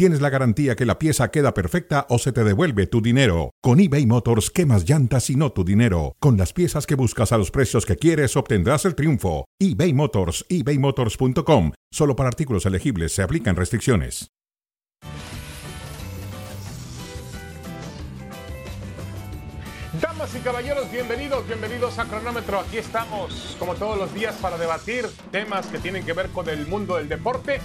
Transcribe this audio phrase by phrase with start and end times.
[0.00, 3.50] tienes la garantía que la pieza queda perfecta o se te devuelve tu dinero.
[3.60, 6.16] Con eBay Motors, quemas llantas y no tu dinero.
[6.20, 9.44] Con las piezas que buscas a los precios que quieres, obtendrás el triunfo.
[9.58, 11.72] eBay Motors, ebaymotors.com.
[11.92, 14.30] Solo para artículos elegibles se aplican restricciones.
[20.00, 22.60] Damas y caballeros, bienvenidos, bienvenidos a Cronómetro.
[22.60, 26.66] Aquí estamos, como todos los días, para debatir temas que tienen que ver con el
[26.66, 27.60] mundo del deporte.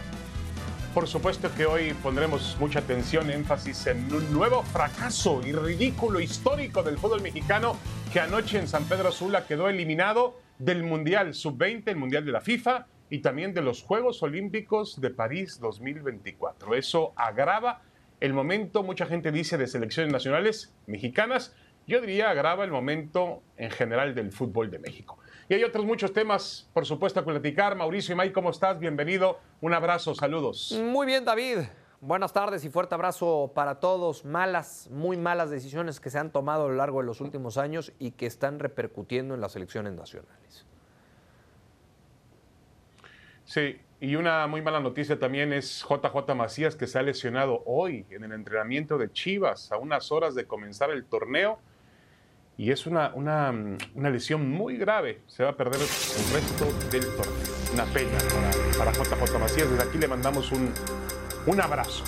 [0.95, 6.83] Por supuesto que hoy pondremos mucha atención, énfasis en un nuevo fracaso y ridículo histórico
[6.83, 7.75] del fútbol mexicano
[8.13, 12.39] que anoche en San Pedro Sula quedó eliminado del Mundial Sub-20, el Mundial de la
[12.39, 16.75] FIFA y también de los Juegos Olímpicos de París 2024.
[16.75, 17.81] Eso agrava
[18.21, 21.53] el momento, mucha gente dice, de selecciones nacionales mexicanas.
[21.87, 25.19] Yo diría agrava el momento en general del fútbol de México.
[25.47, 27.75] Y hay otros muchos temas, por supuesto, a platicar.
[27.75, 28.79] Mauricio y May, ¿cómo estás?
[28.79, 29.39] Bienvenido.
[29.61, 30.75] Un abrazo, saludos.
[30.81, 31.59] Muy bien, David.
[32.01, 34.25] Buenas tardes y fuerte abrazo para todos.
[34.25, 37.93] Malas, muy malas decisiones que se han tomado a lo largo de los últimos años
[37.99, 40.65] y que están repercutiendo en las elecciones nacionales.
[43.43, 48.07] Sí, y una muy mala noticia también es JJ Macías que se ha lesionado hoy
[48.09, 51.59] en el entrenamiento de Chivas a unas horas de comenzar el torneo
[52.57, 53.53] y es una, una,
[53.95, 55.21] una, lesión muy grave.
[55.27, 57.33] Se va a perder el resto del torneo.
[57.73, 58.17] Una pena
[58.77, 59.69] para, para JJ Macías.
[59.69, 60.71] Desde aquí le mandamos un,
[61.47, 62.03] un abrazo.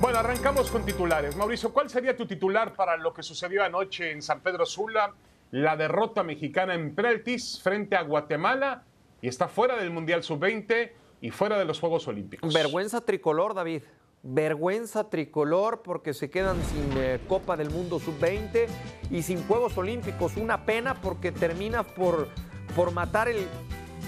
[0.00, 1.36] Bueno, arrancamos con titulares.
[1.36, 5.12] Mauricio, ¿cuál sería tu titular para lo que sucedió anoche en San Pedro Sula?
[5.50, 8.84] La derrota mexicana en Preltis frente a Guatemala
[9.22, 12.52] y está fuera del Mundial Sub-20 y fuera de los Juegos Olímpicos.
[12.52, 13.82] Vergüenza tricolor, David.
[14.22, 18.66] Vergüenza tricolor porque se quedan sin eh, Copa del Mundo Sub-20
[19.10, 20.36] y sin Juegos Olímpicos.
[20.36, 22.28] Una pena porque termina por,
[22.74, 23.46] por matar el,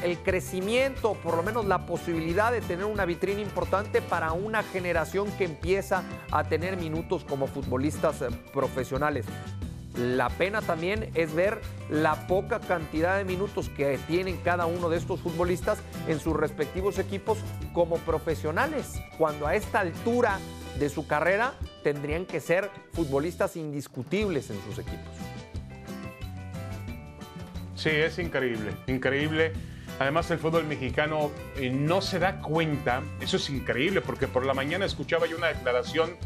[0.02, 5.30] el crecimiento, por lo menos la posibilidad de tener una vitrina importante para una generación
[5.32, 9.26] que empieza a tener minutos como futbolistas eh, profesionales.
[9.96, 14.96] La pena también es ver la poca cantidad de minutos que tienen cada uno de
[14.96, 17.38] estos futbolistas en sus respectivos equipos
[17.72, 20.38] como profesionales, cuando a esta altura
[20.78, 25.12] de su carrera tendrían que ser futbolistas indiscutibles en sus equipos.
[27.74, 29.52] Sí, es increíble, increíble.
[29.98, 34.54] Además, el fútbol mexicano eh, no se da cuenta, eso es increíble, porque por la
[34.54, 36.16] mañana escuchaba yo una declaración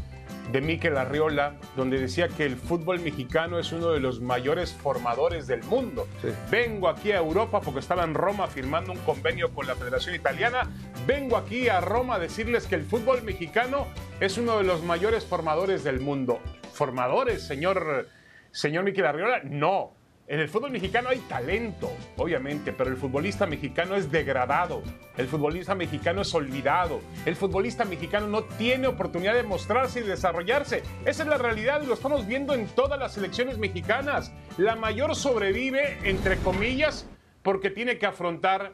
[0.51, 5.47] de Miquel Arriola, donde decía que el fútbol mexicano es uno de los mayores formadores
[5.47, 6.07] del mundo.
[6.21, 6.29] Sí.
[6.51, 10.69] Vengo aquí a Europa porque estaba en Roma firmando un convenio con la Federación Italiana.
[11.07, 13.87] Vengo aquí a Roma a decirles que el fútbol mexicano
[14.19, 16.39] es uno de los mayores formadores del mundo.
[16.73, 18.07] ¿Formadores, señor,
[18.51, 19.41] señor Miquel Arriola?
[19.43, 19.93] No.
[20.27, 24.81] En el fútbol mexicano hay talento, obviamente, pero el futbolista mexicano es degradado,
[25.17, 30.81] el futbolista mexicano es olvidado, el futbolista mexicano no tiene oportunidad de mostrarse y desarrollarse.
[31.05, 34.33] Esa es la realidad y lo estamos viendo en todas las selecciones mexicanas.
[34.57, 37.07] La mayor sobrevive, entre comillas,
[37.43, 38.73] porque tiene que afrontar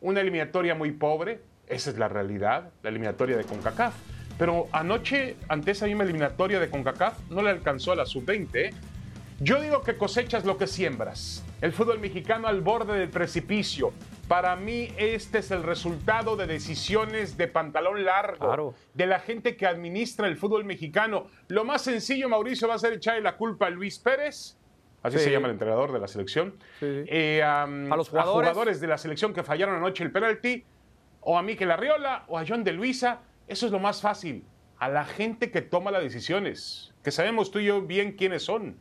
[0.00, 1.42] una eliminatoria muy pobre.
[1.66, 3.94] Esa es la realidad, la eliminatoria de CONCACAF.
[4.38, 8.48] Pero anoche, ante esa misma eliminatoria de CONCACAF, no le alcanzó a la sub-20.
[8.54, 8.70] ¿eh?
[9.38, 11.44] Yo digo que cosechas lo que siembras.
[11.60, 13.92] El fútbol mexicano al borde del precipicio.
[14.28, 18.74] Para mí este es el resultado de decisiones de pantalón largo, Claro.
[18.94, 21.26] de la gente que administra el fútbol mexicano.
[21.48, 24.56] Lo más sencillo, Mauricio, va a ser echarle la culpa a Luis Pérez,
[25.02, 25.24] así Sí.
[25.24, 28.80] se llama el entrenador de la selección, Sí, eh, A los jugadores.
[28.80, 30.64] de la selección que fallaron anoche el penalti,
[31.20, 33.20] o a Miquel Arriola, o a John de Luisa.
[33.48, 34.44] Eso es lo más fácil.
[34.78, 38.74] A la gente que toma las decisiones, que sabemos tú y yo bien quiénes son.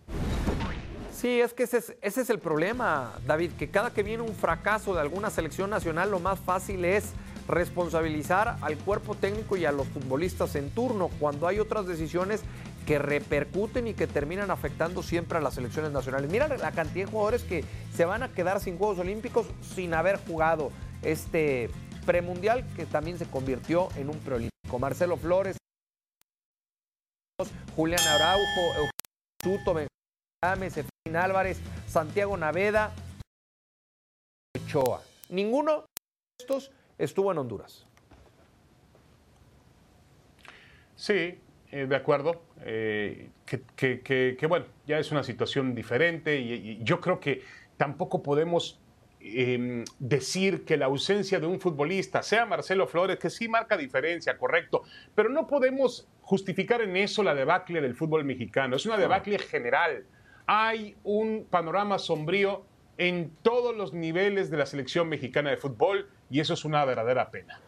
[1.13, 4.33] Sí, es que ese es, ese es el problema, David, que cada que viene un
[4.33, 7.13] fracaso de alguna selección nacional, lo más fácil es
[7.47, 12.41] responsabilizar al cuerpo técnico y a los futbolistas en turno, cuando hay otras decisiones
[12.87, 16.27] que repercuten y que terminan afectando siempre a las selecciones nacionales.
[16.31, 17.63] Mira la cantidad de jugadores que
[17.93, 19.45] se van a quedar sin Juegos Olímpicos
[19.75, 20.71] sin haber jugado
[21.03, 21.69] este
[22.07, 24.79] premundial que también se convirtió en un preolímpico.
[24.79, 25.57] Marcelo Flores,
[27.75, 28.91] Julián Araujo, Eugenio
[29.43, 32.93] Suto, Benjamín Álvarez, Santiago Naveda,
[34.55, 35.01] Ochoa.
[35.27, 35.85] Ninguno de
[36.39, 37.85] estos estuvo en Honduras.
[40.95, 41.37] Sí,
[41.71, 42.41] eh, de acuerdo.
[42.61, 47.43] Eh, que, bueno, ya es una situación diferente y yo creo que
[47.75, 48.79] tampoco podemos
[49.25, 54.37] em, decir que la ausencia de un futbolista, sea Marcelo Flores, que sí marca diferencia,
[54.37, 54.83] correcto,
[55.15, 58.75] pero no podemos justificar en eso la debacle del fútbol mexicano.
[58.75, 60.05] Es una debacle general.
[60.47, 62.63] Hay un panorama sombrío
[62.97, 67.29] en todos los niveles de la selección mexicana de fútbol y eso es una verdadera
[67.29, 67.59] pena.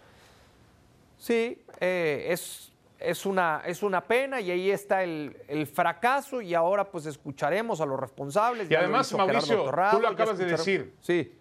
[1.17, 5.35] Sí, eh, es, es, una, es una pena y ahí está el,
[5.73, 8.69] fracaso y ahora pues escucharemos a los responsables.
[8.69, 10.93] Y además, Mauricio, tú lo acabas de decir.
[11.01, 11.33] Sí.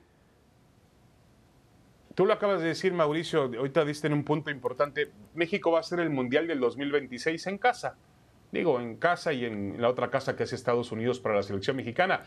[2.17, 5.13] Tú lo acabas de decir, Mauricio, ahorita diste en un punto importante.
[5.35, 7.97] México va a ser el Mundial del 2026 en casa.
[8.51, 11.77] Digo, en casa y en la otra casa que es Estados Unidos para la selección
[11.77, 12.23] mexicana.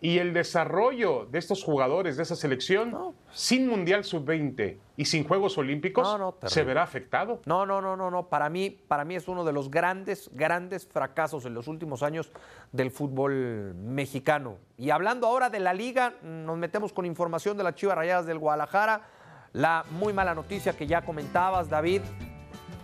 [0.00, 5.58] Y el desarrollo de estos jugadores de esa selección sin Mundial Sub-20 y sin Juegos
[5.58, 7.42] Olímpicos se verá afectado.
[7.44, 8.28] No, no, no, no, no.
[8.28, 12.32] Para mí, para mí es uno de los grandes, grandes fracasos en los últimos años
[12.72, 14.56] del fútbol mexicano.
[14.78, 18.38] Y hablando ahora de la liga, nos metemos con información de las Chivas Rayadas del
[18.38, 19.15] Guadalajara.
[19.56, 22.02] La muy mala noticia que ya comentabas, David,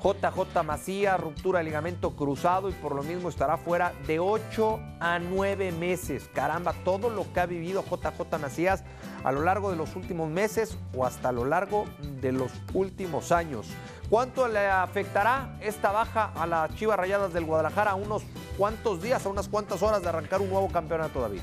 [0.03, 5.19] JJ Macías, ruptura de ligamento cruzado y por lo mismo estará fuera de 8 a
[5.19, 6.31] 9 meses.
[6.33, 8.85] Caramba, todo lo que ha vivido JJ Macías
[9.23, 11.85] a lo largo de los últimos meses o hasta lo largo
[12.23, 13.69] de los últimos años.
[14.09, 17.91] ¿Cuánto le afectará esta baja a las Chivas Rayadas del Guadalajara?
[17.91, 18.23] ¿A unos
[18.57, 21.43] cuantos días, a unas cuantas horas de arrancar un nuevo campeonato, David?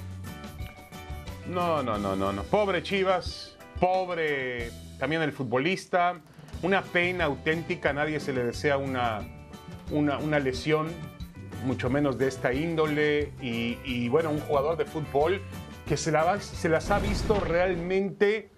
[1.46, 2.42] No, no, no, no, no.
[2.46, 6.22] Pobre Chivas, pobre también el futbolista.
[6.62, 9.22] Una pena auténtica, nadie se le desea una,
[9.92, 10.90] una, lesión,
[11.66, 15.42] mucho menos de esta índole, y, bueno, un jugador de fútbol
[15.88, 18.50] que se, se las ha visto realmente,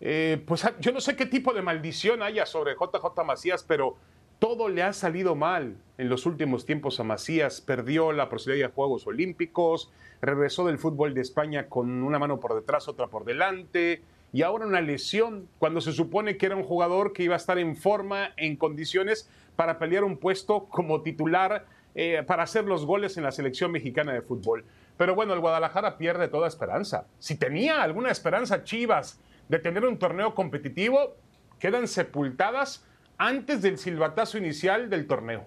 [0.00, 3.96] eh, pues yo no sé qué tipo de maldición haya sobre JJ Macías, pero
[4.38, 7.60] todo le ha salido mal en los últimos tiempos a Macías.
[7.60, 9.92] Perdió la posibilidad de Juegos Olímpicos,
[10.22, 14.66] regresó del fútbol de España con una mano por detrás, otra por delante y ahora
[14.66, 18.30] una lesión, cuando se supone que era un jugador que iba a estar en forma,
[18.36, 23.32] en condiciones para pelear un puesto como titular, eh, para hacer los goles en la
[23.32, 24.64] selección mexicana de fútbol.
[24.96, 27.06] Pero bueno, el Guadalajara pierde toda esperanza.
[27.18, 31.16] Si tenía alguna esperanza Chivas de tener un torneo competitivo,
[31.58, 32.84] quedan sepultadas
[33.16, 35.46] antes del silbatazo inicial del torneo.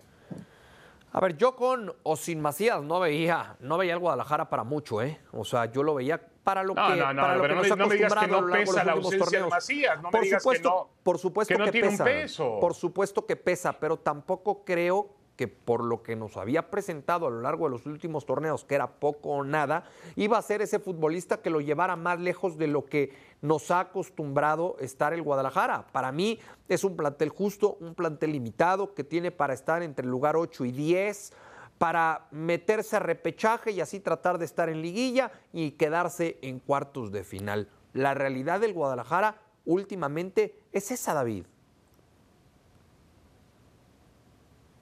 [1.14, 5.02] A ver, yo con o sin Macías no veía, no veía el Guadalajara para mucho,
[5.02, 5.20] ¿eh?
[5.32, 7.88] O sea, yo lo veía para lo que, no, no, para lo que nos no,
[7.88, 10.76] me digas que no pesa la ausencia de Macías, no por me digas supuesto, que
[10.76, 12.60] no, por supuesto que, que tiene pesa, un peso.
[12.60, 17.30] Por supuesto que pesa, pero tampoco creo que por lo que nos había presentado a
[17.30, 19.86] lo largo de los últimos torneos, que era poco o nada,
[20.16, 23.12] iba a ser ese futbolista que lo llevara más lejos de lo que
[23.42, 25.88] nos ha acostumbrado estar el Guadalajara.
[25.92, 30.12] Para mí es un plantel justo, un plantel limitado que tiene para estar entre el
[30.12, 31.34] lugar 8 y 10
[31.82, 37.12] para meterse a repechaje y así tratar de estar en liguilla y quedarse en cuartos
[37.12, 37.70] de final.
[37.94, 41.46] La realidad del Guadalajara últimamente es esa, David.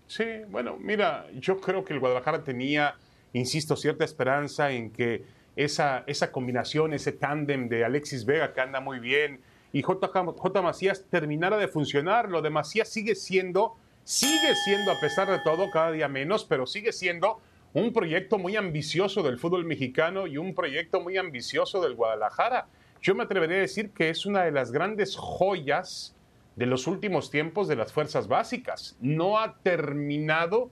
[0.07, 2.95] Sí, bueno, mira, yo creo que el Guadalajara tenía,
[3.31, 5.23] insisto, cierta esperanza en que
[5.55, 9.39] esa, esa combinación, ese tándem de Alexis Vega que anda muy bien
[9.71, 10.05] y J.
[10.05, 10.61] J.
[10.61, 12.27] Macías terminara de funcionar.
[12.27, 16.65] Lo de Macías sigue siendo sigue siendo, a pesar de todo, cada día menos, pero
[16.65, 17.39] sigue siendo
[17.73, 22.67] un proyecto muy ambicioso del fútbol mexicano y un proyecto muy ambicioso del Guadalajara.
[23.01, 26.15] Yo me atrevería a decir que es una de las grandes joyas
[26.55, 28.97] de los últimos tiempos de las fuerzas básicas.
[28.99, 30.69] No ha terminado,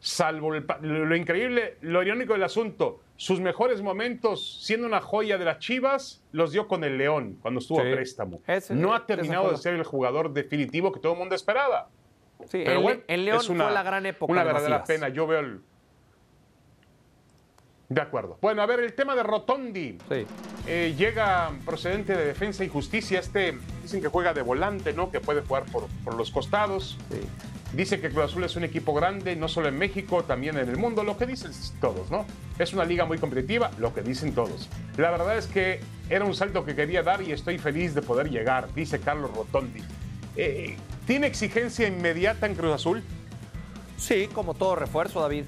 [0.00, 5.58] salvo lo increíble, lo irónico del asunto, sus mejores momentos, siendo una joya de las
[5.58, 8.40] Chivas, los dio con el León cuando estuvo a préstamo.
[8.70, 11.90] no ha terminado de ser el jugador definitivo que todo el mundo esperaba.
[12.50, 14.32] Sí, en, León fue la gran época.
[14.32, 15.08] Una verdadera pena.
[15.08, 15.62] Yo veo el.
[17.88, 18.38] De acuerdo.
[18.40, 19.98] Bueno, a ver, el tema de Rotondi.
[20.08, 20.26] Sí.
[20.66, 23.20] Eh, llega procedente de Defensa y Justicia.
[23.20, 25.10] Este dicen que juega de volante, ¿no?
[25.10, 26.98] Que puede jugar por, por los costados.
[27.10, 27.20] Sí.
[27.74, 30.76] Dice que Cruz Azul es un equipo grande, no solo en México, también en el
[30.76, 31.50] mundo, lo que dicen
[31.80, 32.24] todos, ¿no?
[32.56, 34.68] Es una liga muy competitiva, lo que dicen todos.
[34.96, 38.30] La verdad es que era un salto que quería dar y estoy feliz de poder
[38.30, 39.82] llegar, dice Carlos Rotondi.
[40.36, 40.76] Eh,
[41.06, 43.02] ¿Tiene exigencia inmediata en Cruz Azul?
[43.98, 45.44] Sí, como todo refuerzo, David.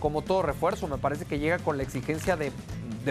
[0.00, 2.52] Como todo refuerzo, me parece que llega con la exigencia de,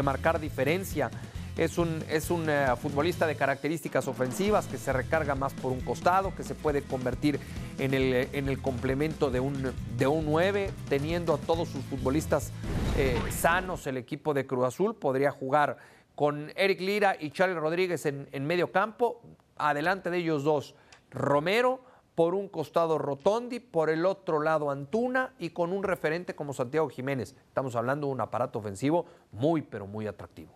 [0.01, 1.09] marcar diferencia.
[1.57, 5.81] Es un, es un eh, futbolista de características ofensivas que se recarga más por un
[5.81, 7.39] costado, que se puede convertir
[7.79, 12.51] en el, en el complemento de un, de un 9, teniendo a todos sus futbolistas
[12.97, 14.95] eh, sanos el equipo de Cruz Azul.
[14.95, 15.77] Podría jugar
[16.15, 19.21] con Eric Lira y Charles Rodríguez en, en medio campo,
[19.57, 20.75] adelante de ellos dos
[21.11, 21.81] Romero,
[22.15, 26.89] por un costado Rotondi, por el otro lado Antuna y con un referente como Santiago
[26.89, 27.35] Jiménez.
[27.47, 30.51] Estamos hablando de un aparato ofensivo muy, pero muy atractivo.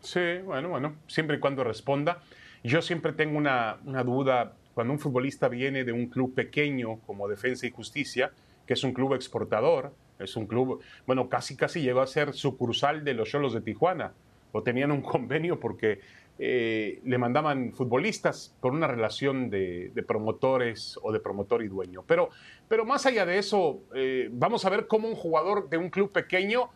[0.00, 2.20] Sí, bueno, bueno, siempre y cuando responda.
[2.62, 7.28] Yo siempre tengo una, una duda cuando un futbolista viene de un club pequeño como
[7.28, 8.32] Defensa y Justicia,
[8.66, 13.04] que es un club exportador, es un club, bueno, casi casi llegó a ser sucursal
[13.04, 14.12] de los Cholos de Tijuana,
[14.52, 16.00] o tenían un convenio porque
[16.38, 22.02] eh, le mandaban futbolistas por una relación de, promotores o de promotor y dueño.
[22.06, 22.30] Pero,
[22.68, 26.10] pero más allá de eso, eh, vamos a ver cómo un jugador de un club
[26.10, 26.70] pequeño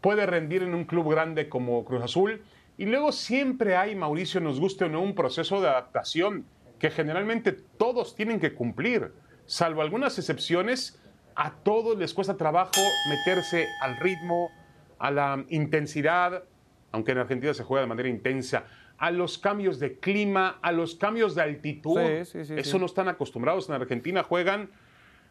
[0.00, 2.42] puede rendir en un club grande como Cruz Azul.
[2.78, 6.44] Y luego siempre hay, Mauricio, nos guste o no, un proceso de adaptación
[6.78, 9.12] que generalmente todos tienen que cumplir,
[9.46, 11.00] salvo algunas excepciones,
[11.34, 14.50] a todos les cuesta trabajo meterse al ritmo,
[14.98, 16.44] a la intensidad,
[16.90, 18.64] aunque en Argentina se juega de manera intensa,
[19.02, 21.98] a los cambios de clima, a los cambios de altitud.
[21.98, 23.68] Eso no están acostumbrados.
[23.68, 24.70] En Argentina juegan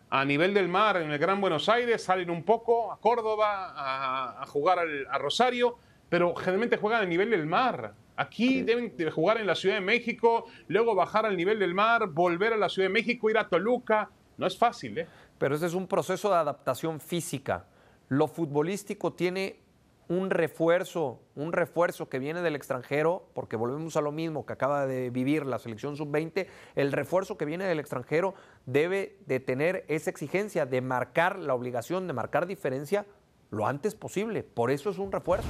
[0.10, 4.46] a nivel del mar, en el Gran Buenos Aires, salen un poco a Córdoba, a,
[4.48, 5.78] jugar a Rosario,
[6.10, 7.94] pero generalmente juegan a nivel del mar.
[8.18, 12.52] Aquí deben jugar en la Ciudad de México, luego bajar al nivel del mar, volver
[12.52, 14.10] a la Ciudad de México, ir a Toluca.
[14.38, 15.08] No es fácil, ¿eh?
[15.38, 17.68] Pero ese es un proceso de adaptación física.
[18.10, 19.62] Lo futbolístico tiene
[20.08, 24.86] un refuerzo, un refuerzo que viene del extranjero, porque volvemos a lo mismo que acaba
[24.86, 28.34] de vivir la selección sub-20, el refuerzo que viene del extranjero
[28.66, 33.06] debe de tener esa exigencia de marcar la obligación de marcar diferencia
[33.52, 34.44] lo antes posible.
[34.44, 35.50] Por eso es un refuerzo.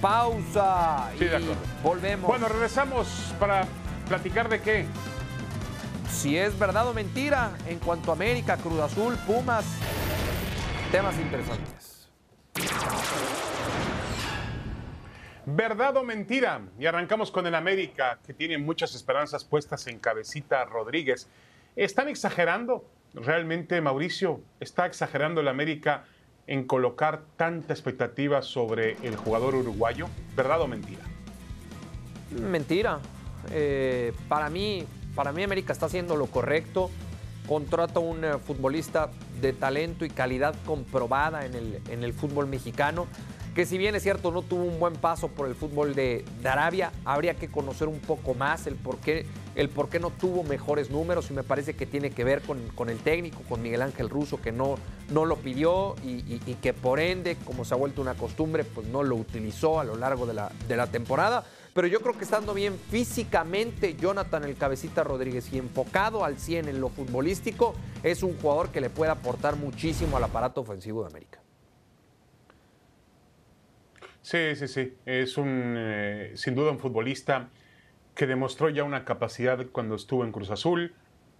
[0.00, 1.10] Pausa.
[1.18, 1.54] Sí, de acuerdo.
[1.82, 2.26] Volvemos.
[2.26, 3.66] Bueno, regresamos para
[4.08, 4.86] platicar de qué.
[6.10, 9.64] Si es verdad o mentira en cuanto a América, Cruz Azul, Pumas,
[10.90, 11.89] temas interesantes.
[15.46, 16.60] ¿Verdad o mentira?
[16.78, 21.28] Y arrancamos con el América, que tiene muchas esperanzas puestas en Cabecita Rodríguez.
[21.76, 22.84] ¿Están exagerando?
[23.14, 26.04] Realmente, Mauricio, ¿está exagerando el América
[26.46, 30.08] en colocar tanta expectativa sobre el jugador uruguayo?
[30.36, 31.02] ¿Verdad o mentira?
[32.30, 33.00] Mentira.
[33.50, 36.90] Eh, para mí, para mí América está haciendo lo correcto.
[37.50, 43.08] Contrata un eh, futbolista de talento y calidad comprobada en el, en el fútbol mexicano
[43.54, 46.92] que si bien es cierto no tuvo un buen paso por el fútbol de, Arabia,
[47.04, 49.26] habría que conocer un poco más el por qué,
[49.56, 52.88] el por qué no tuvo mejores números y me parece que tiene que ver con,
[52.88, 54.76] el técnico, con Miguel Ángel Russo, que no,
[55.10, 59.02] no lo pidió y, que por ende, como se ha vuelto una costumbre, pues no
[59.02, 61.44] lo utilizó a lo largo de la, de la temporada.
[61.80, 66.68] Pero yo creo que estando bien físicamente, Jonathan el Cabecita Rodríguez y enfocado al 100
[66.68, 71.08] en lo futbolístico, es un jugador que le puede aportar muchísimo al aparato ofensivo de
[71.08, 71.40] América.
[74.20, 74.92] Sí, sí, sí.
[75.06, 77.48] Es un, eh, sin duda un futbolista
[78.14, 80.92] que demostró ya una capacidad cuando estuvo en Cruz Azul.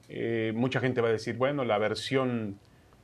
[0.08, 2.58] Eh, mucha gente va a decir, bueno, la versión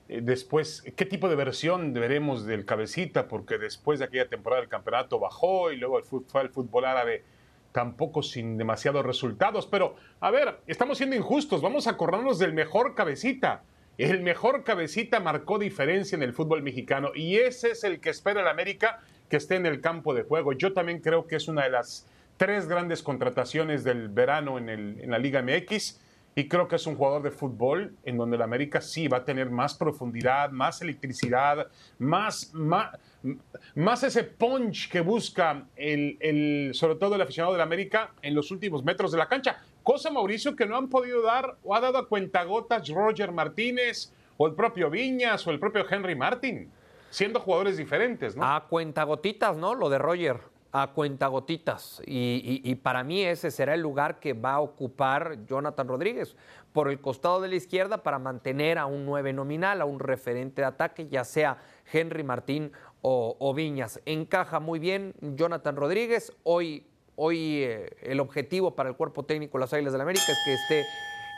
[0.08, 3.28] después, ¿qué tipo de versión veremos del cabecita?
[3.28, 7.24] Porque después de aquella temporada del campeonato bajó y luego el fue al fútbol árabe
[7.72, 9.66] tampoco sin demasiados resultados.
[9.66, 13.64] Pero, a ver, estamos siendo injustos, vamos a acordarnos del mejor cabecita.
[13.98, 18.40] El mejor cabecita marcó diferencia en el fútbol mexicano y ese es el que espera
[18.40, 20.52] el América que esté en el campo de juego.
[20.52, 25.00] Yo también creo que es una de las tres grandes contrataciones del verano en, el,
[25.00, 26.00] en la Liga MX
[26.38, 29.24] y creo que es un jugador de fútbol en donde el América sí va a
[29.24, 31.66] tener más profundidad, más electricidad,
[31.98, 38.34] más, más, ese punch que busca el, el, sobre todo el aficionado del América en
[38.34, 39.64] los últimos metros de la cancha.
[39.82, 44.46] Cosa, Mauricio, que no han podido dar o ha dado a cuentagotas Roger Martínez o
[44.46, 46.70] el propio Viñas o el propio Henry Martin
[47.08, 48.44] siendo jugadores diferentes, ¿no?
[48.44, 49.74] A cuentagotitas, ¿no?
[49.74, 50.40] Lo de Roger,
[50.82, 52.02] a cuentagotitas.
[52.06, 56.36] Y, y, para mí ese será el lugar que va a ocupar Jonathan Rodríguez
[56.72, 60.60] por el costado de la izquierda para mantener a un nueve nominal, a un referente
[60.60, 61.58] de ataque, ya sea
[61.90, 64.00] Henry Martín o, Viñas.
[64.04, 66.32] Encaja muy bien Jonathan Rodríguez.
[66.42, 70.26] Hoy, hoy eh, el objetivo para el cuerpo técnico de las Águilas del la América
[70.28, 70.84] es que esté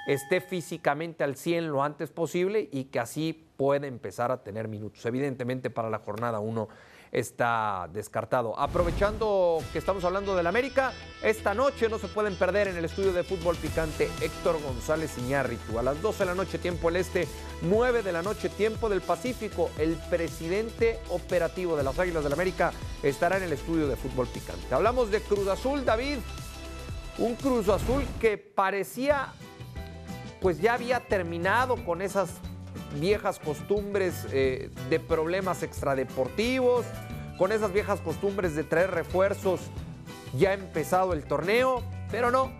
[0.09, 5.04] esté físicamente al 100 lo antes posible y que así pueda empezar a tener minutos.
[5.04, 6.68] Evidentemente para la jornada 1
[7.12, 8.59] está descartado.
[8.59, 13.12] Aprovechando que estamos hablando del América, esta noche no se pueden perder en el estudio
[13.12, 15.79] de fútbol picante Héctor González Iñárritu.
[15.79, 17.29] A las 12 de la noche tiempo el este,
[17.62, 22.73] 9 de la noche tiempo del Pacífico, el presidente operativo de las Águilas del América
[23.03, 24.75] estará en el estudio de fútbol picante.
[24.75, 26.19] Hablamos de Cruz Azul, David.
[27.19, 29.33] Un Cruz Azul que parecía
[30.41, 32.31] pues ya había terminado con esas
[32.95, 36.87] viejas costumbres eh, de problemas extradeportivos,
[37.37, 39.61] con esas viejas costumbres de traer refuerzos,
[40.37, 42.50] ya empezado el torneo, pero no.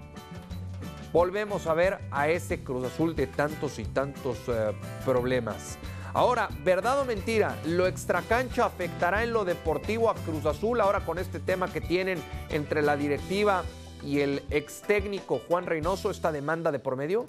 [1.13, 4.73] Volvemos a ver a ese Cruz Azul de tantos y tantos eh,
[5.05, 5.79] problemas.
[6.15, 11.19] Ahora, verdad o mentira, ¿lo extracancha afectará en lo deportivo a Cruz Azul ahora con
[11.19, 13.63] este tema que tienen entre la directiva
[14.03, 17.27] y el ex técnico Juan Reynoso, esta demanda de por medio?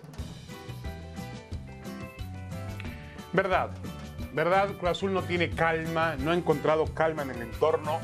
[3.31, 3.69] Verdad,
[4.33, 7.99] verdad, Cruz Azul no tiene calma, no ha encontrado calma en el entorno.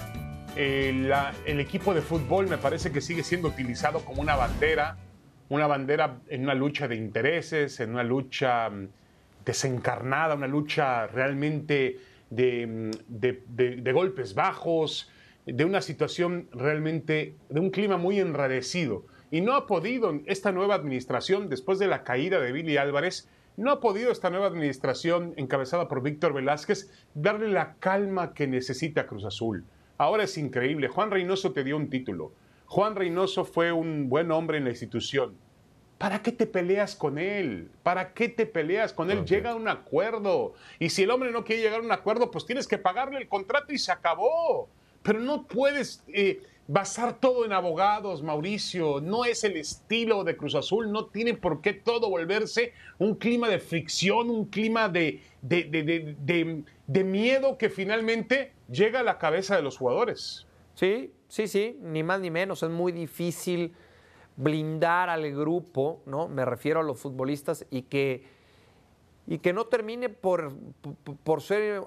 [0.56, 1.12] Eh,
[1.46, 4.98] el equipo de fútbol me parece que sigue siendo utilizado como una bandera,
[5.50, 8.88] una bandera en una lucha de intereses, en una lucha mm,
[9.46, 11.98] desencarnada, una lucha realmente
[12.30, 15.12] mm, de, golpes bajos,
[15.46, 19.06] de una situación realmente, de un clima muy enrarecido.
[19.32, 23.72] Y no ha podido esta nueva administración, después de la caída de Billy Álvarez, no
[23.72, 29.26] ha podido esta nueva administración, encabezada por Víctor Velázquez, darle la calma que necesita Cruz
[29.26, 29.66] Azul.
[29.98, 30.90] Ahora es increíble.
[30.90, 32.34] Juan Reynoso te dio un título.
[32.66, 35.38] Juan Reynoso fue un buen hombre en la institución.
[35.98, 37.70] ¿Para qué te peleas con él?
[37.82, 39.24] ¿Para qué te peleas con él?
[39.24, 40.54] Llega a un acuerdo.
[40.78, 43.30] Y si el hombre no quiere llegar a un acuerdo, pues tienes que pagarle el
[43.30, 44.70] contrato y se acabó.
[45.02, 49.02] Pero no puedes eh, basar todo en abogados, Mauricio.
[49.02, 50.92] No es el estilo de Cruz Azul.
[50.92, 57.58] No tiene por qué todo volverse un clima de fricción, un clima de, de miedo
[57.58, 60.48] que finalmente llega a la cabeza de los jugadores.
[60.76, 62.64] Sí, sí, sí, ni más ni menos.
[62.64, 63.74] Es muy difícil
[64.38, 66.28] blindar al grupo, ¿no?
[66.28, 68.35] Me refiero a los futbolistas y que,
[69.28, 70.54] y que no termine por,
[71.24, 71.82] por ser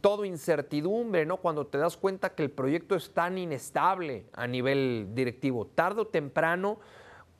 [0.00, 1.38] todo incertidumbre, ¿no?
[1.38, 5.66] Cuando te das cuenta que el proyecto es tan inestable a nivel directivo.
[5.66, 6.78] Tarde o temprano,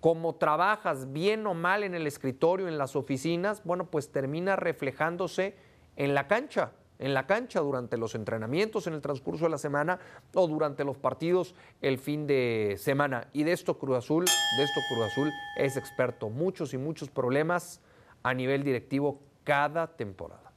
[0.00, 5.54] como trabajas bien o mal en el escritorio, en las oficinas, bueno, pues termina reflejándose
[5.96, 9.98] en la cancha en la cancha durante los entrenamientos en el transcurso de la semana
[10.34, 13.26] o durante los partidos el fin de semana.
[13.32, 16.30] Y de esto Cruz Azul, de esto Cruz Azul es experto.
[16.30, 17.80] Muchos y muchos problemas
[18.22, 20.52] a nivel directivo cada temporada.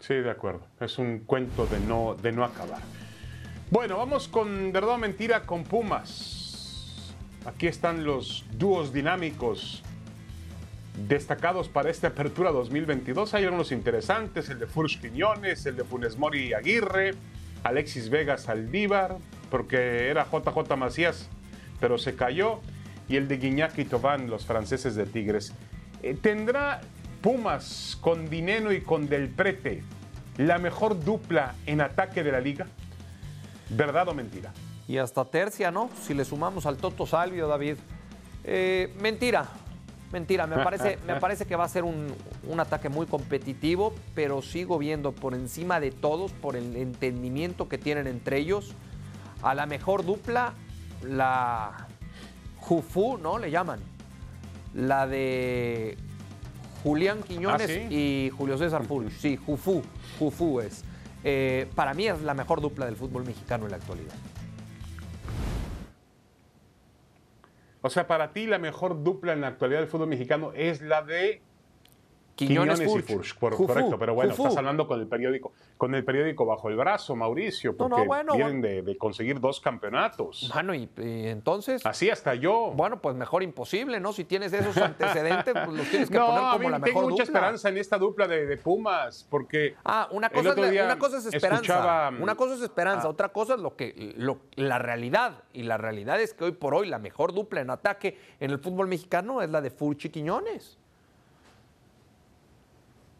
[0.00, 0.66] Sí, de acuerdo.
[0.80, 2.80] Es un cuento de no, de no acabar.
[3.70, 7.14] Bueno, vamos con verdad o mentira con Pumas.
[7.46, 9.82] Aquí están los dúos dinámicos
[11.08, 13.34] destacados para esta apertura 2022.
[13.34, 17.14] Hay algunos interesantes, el de Furch Quiñones, el de Funes Mori Aguirre,
[17.62, 19.16] Alexis Vega Saldívar,
[19.50, 21.28] porque era JJ Macías,
[21.80, 22.60] pero se cayó,
[23.08, 25.52] y el de Guiñac y Tobán, los franceses de Tigres.
[26.04, 26.82] Eh, ¿Tendrá
[27.22, 29.82] Pumas con Dineno y con Del Prete
[30.36, 32.66] la mejor dupla en ataque de la liga?
[33.70, 34.52] ¿Verdad o mentira?
[34.86, 35.88] Y hasta tercia, ¿no?
[36.02, 37.76] Si le sumamos al Toto Salvio, David.
[38.44, 39.48] Eh, mentira,
[40.12, 42.14] Mentira, me parece, me parece que va a ser un,
[42.58, 48.06] ataque muy competitivo, pero sigo viendo por encima de todos, por el entendimiento que tienen
[48.06, 48.74] entre ellos,
[49.42, 50.52] a la mejor dupla,
[51.02, 51.88] la
[52.58, 53.38] Jufu, ¿no?
[53.38, 53.93] Le llaman.
[54.74, 55.96] La de
[56.82, 59.12] Julián Quiñones ¿Ah, y Julio César Fulch.
[59.12, 59.82] Sí, Jufu,
[60.18, 60.84] Jufu es.
[61.22, 64.14] Eh, para mí es la mejor dupla del fútbol mexicano en la actualidad.
[67.80, 71.02] O sea, para ti la mejor dupla en la actualidad del fútbol mexicano es la
[71.02, 71.42] de
[72.34, 73.38] Quiñones, y Furch.
[73.38, 77.76] correcto, pero bueno, estás hablando con el periódico, con el periódico bajo el brazo, Mauricio,
[77.76, 80.50] porque vienen de, conseguir dos campeonatos.
[80.52, 81.84] Bueno, y, entonces.
[81.84, 82.72] Así hasta yo.
[82.74, 84.12] Bueno, pues mejor imposible, ¿no?
[84.12, 87.68] Si tienes esos antecedentes, pues los tienes que poner como la mejor tengo mucha esperanza
[87.68, 89.74] en esta dupla de, Pumas, porque.
[89.84, 92.10] Ah, una cosa, es, una cosa es esperanza.
[92.20, 94.14] una cosa es esperanza, otra cosa es lo que
[94.56, 95.44] la realidad.
[95.52, 98.58] Y la realidad es que hoy por hoy la mejor dupla en ataque en el
[98.58, 100.78] fútbol mexicano es la de Furch y Quiñones.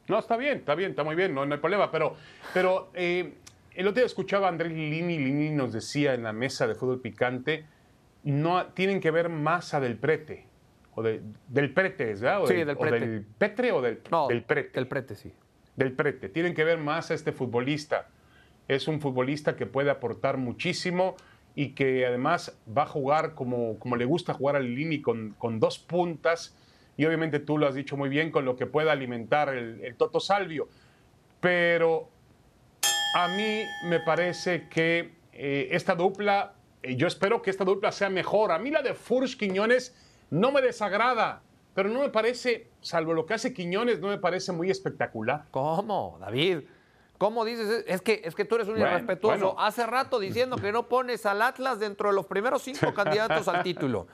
[0.08, 1.90] No, está bien, está bien, está muy bien, no, hay problema.
[1.90, 2.16] Pero,
[2.52, 3.34] pero eh,
[3.74, 7.00] el otro día escuchaba a Andrés Lini, Lini nos decía en la mesa de fútbol
[7.00, 7.64] picante,
[8.22, 10.46] no tienen que ver masa del prete.
[10.96, 12.40] O del prete, ¿verdad?
[12.46, 13.00] sí, del prete.
[13.00, 14.70] del petre o del, del prete.
[14.74, 15.32] Del prete, sí.
[15.74, 16.28] Del prete.
[16.28, 18.08] Tienen que ver más a este futbolista.
[18.68, 21.16] Es un futbolista que puede aportar muchísimo
[21.56, 25.58] y que además va a jugar como, como le gusta jugar al Lini con, con
[25.58, 26.56] dos puntas
[26.96, 30.20] y obviamente tú lo has dicho muy bien con lo que pueda alimentar el, Toto
[30.20, 30.68] Salvio.
[31.40, 32.08] Pero
[33.16, 38.10] a mí me parece que eh, esta dupla, eh, yo espero que esta dupla sea
[38.10, 38.52] mejor.
[38.52, 39.94] A mí la de Furch Quiñones
[40.30, 41.42] no me desagrada,
[41.74, 45.46] pero no me parece, salvo lo que hace Quiñones, no me parece muy espectacular.
[45.50, 46.60] ¿Cómo, David?
[47.18, 47.84] ¿Cómo dices?
[47.86, 49.58] Es que, es que tú eres un irrespetuoso.
[49.58, 53.62] Hace rato diciendo que no pones al Atlas dentro de los primeros cinco candidatos al
[53.62, 54.06] título.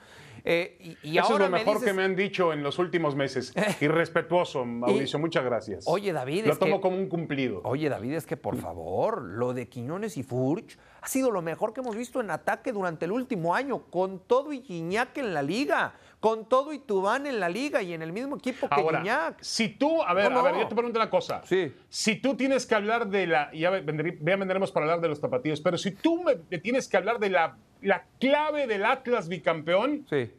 [0.43, 3.15] Eh, y, Eso ahora es lo mejor me que me han dicho en los últimos
[3.15, 3.53] meses.
[3.81, 5.83] Irrespetuoso, Mauricio, Y- muchas gracias.
[5.87, 7.61] Oye, David, Lo es tomo que- como un cumplido.
[7.63, 11.73] Oye, David, es que por favor, lo de Quiñones y Furch ha sido lo mejor
[11.73, 15.41] que hemos visto en ataque durante el último año, con todo y Guiñac en la
[15.41, 18.99] liga, con todo y Tubán en la liga y en el mismo equipo que Ahora,
[18.99, 19.41] Guiñac.
[19.41, 21.41] si tú, a ver, No, a ver, yo te pregunto una cosa.
[21.45, 21.73] Sí.
[21.89, 25.77] Si tú tienes que hablar de la, ya, vendremos para hablar de los tapatíos, pero
[25.77, 30.31] si tú me, me tienes que hablar de la, la clave del Atlas bicampeón, Sí.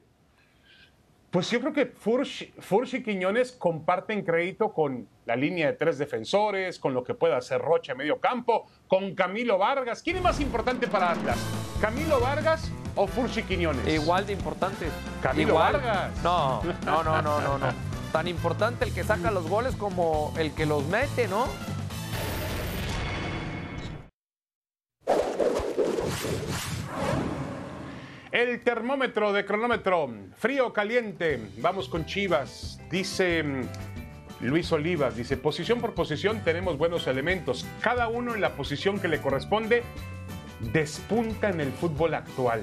[1.31, 5.98] pues yo creo que Furch, Furch y Quiñones comparten crédito con la línea de tres
[5.98, 10.02] defensores, con lo que pueda hacer Rocha en medio campo, con Camilo Vargas.
[10.02, 11.38] ¿Quién es más importante para Atlas?
[11.81, 13.87] ¿Camilo Vargas o Furch y Quiñones?
[13.88, 14.88] Igual de importante.
[15.22, 15.72] Camilo Igual.
[15.74, 16.22] Vargas.
[16.22, 17.66] No, no, no, no, no, no.
[18.12, 21.46] Tan importante el que saca los goles como el que los mete, ¿no?
[28.42, 33.68] El termómetro de cronómetro, frío o caliente, vamos con Chivas, dice mm,
[34.40, 39.07] Luis Olivas, dice, posición por posición tenemos buenos elementos, cada uno en la posición que
[39.07, 39.85] le corresponde
[40.72, 42.62] despunta en el fútbol actual.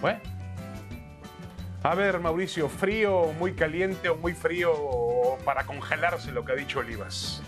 [0.00, 0.20] Bueno.
[1.82, 4.72] A ver, Mauricio, frío, muy caliente o muy frío
[5.44, 7.42] para congelarse lo que ha dicho Olivas.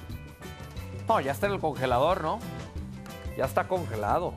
[1.06, 2.40] No, ya está en el congelador, ¿no?
[3.38, 4.35] Ya está congelado.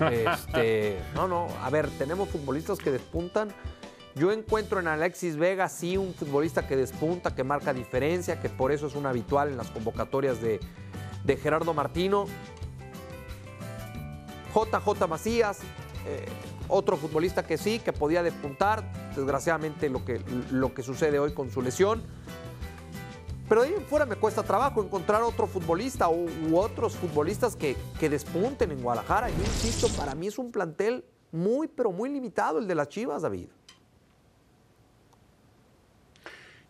[0.00, 3.48] Este, no, no, a ver, tenemos futbolistas que despuntan.
[4.14, 8.72] Yo encuentro en Alexis Vega sí un futbolista que despunta, que marca diferencia, que por
[8.72, 10.60] eso es un habitual en las convocatorias de,
[11.24, 12.26] de Gerardo Martino.
[14.54, 15.60] JJ Macías,
[16.06, 16.26] eh,
[16.68, 18.82] otro futbolista que sí, que podía despuntar,
[19.14, 22.02] desgraciadamente lo que, lo que sucede hoy con su lesión.
[23.48, 28.10] Pero ahí fuera me cuesta trabajo encontrar otro futbolista u, u otros futbolistas que, que
[28.10, 29.30] despunten en Guadalajara.
[29.30, 33.22] Yo insisto, para mí es un plantel muy, pero muy limitado el de las Chivas,
[33.22, 33.48] David.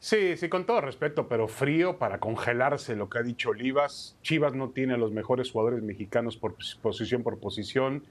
[0.00, 4.16] Sí, sí, con todo respeto, pero frío para congelarse lo que ha dicho Olivas.
[4.22, 8.04] Chivas no tiene a los mejores jugadores mexicanos por posición por posición.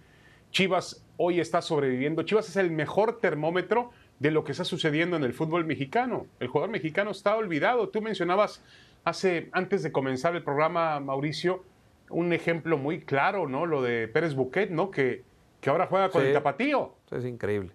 [0.52, 2.24] Chivas hoy está sobreviviendo.
[2.24, 6.26] Chivas es el mejor termómetro de lo que está sucediendo en el fútbol mexicano.
[6.40, 7.90] El jugador mexicano está olvidado.
[7.90, 8.62] Tú mencionabas
[9.04, 11.64] hace antes de comenzar el programa, Mauricio,
[12.10, 13.66] un ejemplo muy claro, ¿no?
[13.66, 14.90] Lo de Pérez Buquet, ¿no?
[14.92, 15.24] Que,
[15.62, 16.28] que ahora juega con Sí.
[16.30, 16.94] el tapatío.
[17.12, 17.72] Es increíble.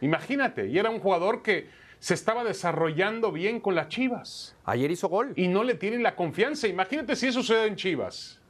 [0.00, 1.66] Imagínate, y era un jugador que
[1.98, 5.32] se estaba desarrollando bien con las Chivas Ayer hizo gol.
[5.34, 6.68] y no le tienen la confianza.
[6.68, 8.40] Imagínate si eso sucede en Chivas.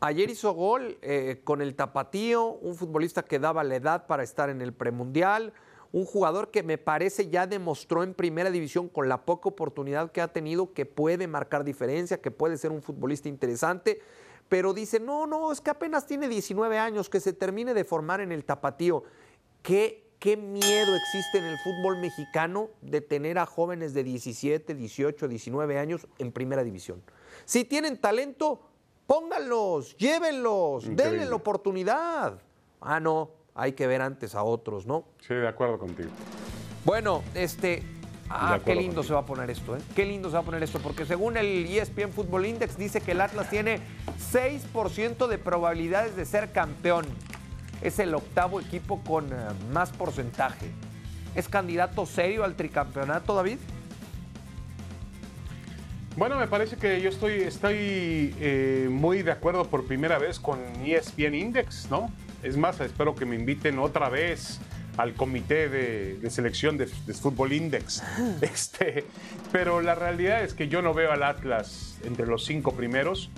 [0.00, 4.50] Ayer hizo gol eh, con el tapatío, un futbolista que daba la edad para estar
[4.50, 5.52] en el premundial,
[5.94, 10.20] un jugador que me parece ya demostró en primera división con la poca oportunidad que
[10.20, 14.00] ha tenido que puede marcar diferencia, que puede ser un futbolista interesante,
[14.48, 18.20] pero dice, no, no, es que apenas tiene 19 años, que se termine de formar
[18.20, 19.04] en el tapatío.
[19.62, 25.28] ¿Qué, qué miedo existe en el fútbol mexicano de tener a jóvenes de 17, 18,
[25.28, 27.04] 19 años en primera división?
[27.44, 28.62] Si tienen talento,
[29.06, 32.42] pónganlos, llévenlos, denle la oportunidad.
[32.80, 35.04] Ah, no, hay que ver antes a otros, ¿no?
[35.20, 36.10] Sí, de acuerdo contigo.
[36.84, 37.82] Bueno, este.
[38.28, 39.02] Ah, qué lindo contigo.
[39.04, 39.80] se va a poner esto, ¿eh?
[39.94, 43.12] Qué lindo se va a poner esto, porque según el ESPN Football Index dice que
[43.12, 43.80] el Atlas tiene
[44.32, 47.04] 6% de probabilidades de ser campeón.
[47.82, 49.36] Es el octavo equipo con eh,
[49.72, 50.70] más porcentaje.
[51.34, 53.58] ¿Es candidato serio al tricampeonato, David?
[56.16, 60.60] Bueno, me parece que yo estoy, estoy eh, muy de acuerdo por primera vez con
[60.84, 62.10] ESPN Index, ¿no?
[62.44, 64.60] Es más, espero que me inviten otra vez
[64.96, 68.02] al comité de, de selección de, de Fútbol Index.
[68.42, 69.04] Este,
[69.50, 73.30] pero la realidad es que yo no veo al Atlas entre los cinco primeros,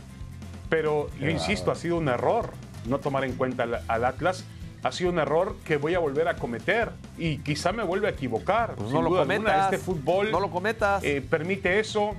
[0.68, 2.50] pero yo insisto, ha sido un error
[2.86, 4.44] no tomar en cuenta al, al Atlas.
[4.82, 8.10] Ha sido un error que voy a volver a cometer y quizá me vuelva a
[8.12, 8.74] equivocar.
[8.76, 9.20] Pues no lo alguna.
[9.22, 9.72] cometas.
[9.72, 11.02] Este fútbol No lo cometas.
[11.02, 12.14] eh, permite eso.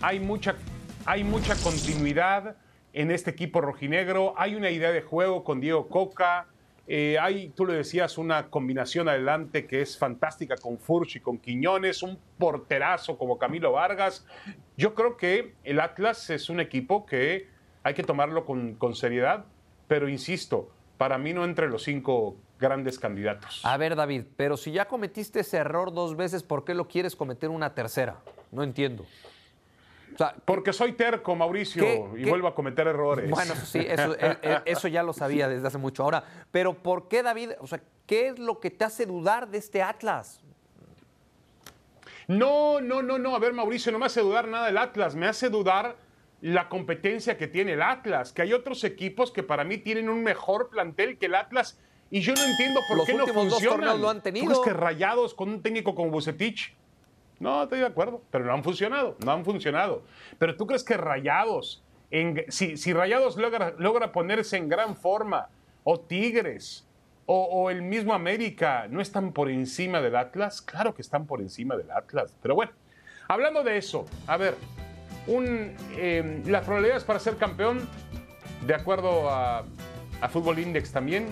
[0.00, 0.54] Hay mucha,
[1.04, 2.56] hay mucha continuidad
[2.92, 4.34] en este equipo rojinegro.
[4.36, 6.46] Hay una idea de juego con Diego Coca.
[6.86, 11.38] Eh, hay, tú lo decías, una combinación adelante que es fantástica con Furch y con
[11.38, 14.26] Quiñones, un porterazo como Camilo Vargas.
[14.76, 17.48] Yo creo que el Atlas es un equipo que
[17.82, 19.44] hay que tomarlo con, con seriedad,
[19.86, 23.64] pero insisto, para mí no entre los cinco grandes candidatos.
[23.64, 27.16] A ver, David, pero si ya cometiste ese error dos veces, ¿por qué lo quieres
[27.16, 28.20] cometer una tercera?
[28.52, 29.06] No entiendo.
[30.14, 33.30] O sea, Porque soy terco, Mauricio, ¿Qué- y qué- vuelvo a cometer errores.
[33.30, 36.02] Bueno, eso sí, eso, eh, eh, eso ya lo sabía desde hace mucho.
[36.02, 37.50] Ahora, pero ¿por qué, David?
[37.60, 40.40] O sea, ¿qué es lo que te hace dudar de este Atlas?
[42.28, 43.34] No, no, no, no.
[43.34, 45.14] A ver, Mauricio, no me hace dudar nada el Atlas.
[45.16, 45.96] Me hace dudar
[46.40, 48.32] la competencia que tiene el Atlas.
[48.32, 51.78] Que hay otros equipos que para mí tienen un mejor plantel que el Atlas
[52.12, 53.78] Y yo no entiendo por Los qué no últimos dos funcionan.
[53.80, 54.46] torneos lo han ¿Tú tenido.
[54.46, 56.74] crees que Rayados con un técnico como Bucetich?
[57.40, 60.02] No, estoy de acuerdo, pero no han funcionado, no han funcionado.
[60.38, 61.82] Pero tú crees que Rayados,
[62.48, 65.48] si, Rayados logra, ponerse en gran forma,
[65.82, 66.86] o Tigres,
[67.24, 70.60] o, el mismo América, ¿no están por encima del Atlas?
[70.60, 72.36] Claro que están por encima del Atlas.
[72.42, 72.72] Pero bueno,
[73.28, 74.56] hablando de eso, a ver,
[75.28, 77.88] eh, las probabilidades para ser campeón,
[78.66, 79.64] de acuerdo a,
[80.20, 81.28] a Fútbol Index también,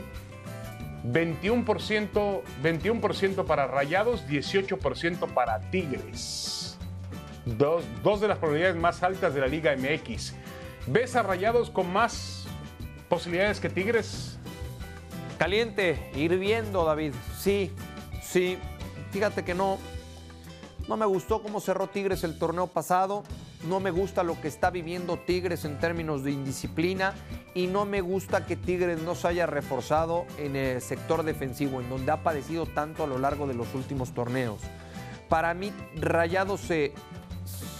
[1.12, 6.78] 21%, 21 para Rayados, 18% para Tigres.
[7.44, 10.34] Dos, dos de las probabilidades más altas de la Liga MX.
[10.86, 12.46] ¿Ves a Rayados con más
[13.08, 14.38] posibilidades que Tigres?
[15.38, 17.14] Caliente, hirviendo, David.
[17.38, 17.72] Sí,
[18.22, 18.58] sí.
[19.10, 19.78] Fíjate que no,
[20.88, 23.22] no me gustó cómo cerró Tigres el torneo pasado.
[23.64, 27.14] No me gusta lo que está viviendo Tigres en términos de indisciplina.
[27.54, 31.88] Y no me gusta que Tigres no se haya reforzado en el sector defensivo, en
[31.88, 34.60] donde ha padecido tanto a lo largo de los últimos torneos.
[35.28, 36.92] Para mí, Rayados se,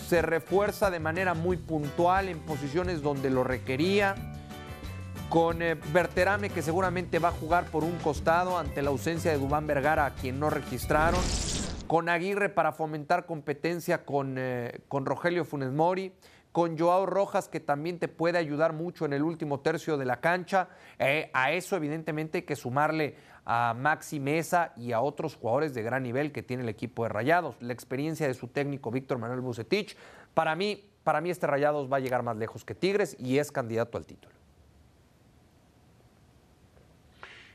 [0.09, 4.15] se refuerza de manera muy puntual en posiciones donde lo requería
[5.29, 9.39] con eh, Berterame que seguramente va a jugar por un costado ante la ausencia de
[9.39, 11.21] Dubán Vergara a quien no registraron,
[11.89, 16.13] con Aguirre para fomentar competencia con, eh, con Rogelio Funes Mori,
[16.53, 20.21] con Joao Rojas que también te puede ayudar mucho en el último tercio de la
[20.21, 20.69] cancha,
[21.01, 25.83] Eh, a eso evidentemente hay que sumarle a Maxi Mesa y a otros jugadores de
[25.83, 29.41] gran nivel que tiene el equipo de Rayados, la experiencia de su técnico Víctor Manuel
[29.41, 29.97] Bucetich,
[30.35, 33.53] para mí, para mí este Rayados va a llegar más lejos que Tigres y es
[33.53, 34.35] candidato al título.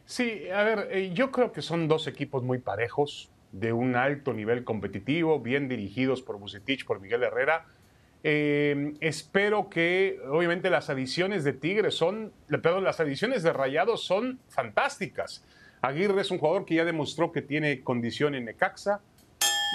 [0.06, 4.34] Sí, a ver, eh, yo creo que son dos equipos muy parejos, de un alto
[4.34, 7.66] nivel competitivo, bien dirigidos por Bucetich, por Miguel Herrera.
[8.24, 14.40] Eh, espero que, obviamente, las adiciones de Tigres son, perdón, las adiciones de Rayados son
[14.50, 15.46] fantásticas.
[15.82, 19.02] Aguirre es un jugador que ya demostró que tiene condición en Necaxa,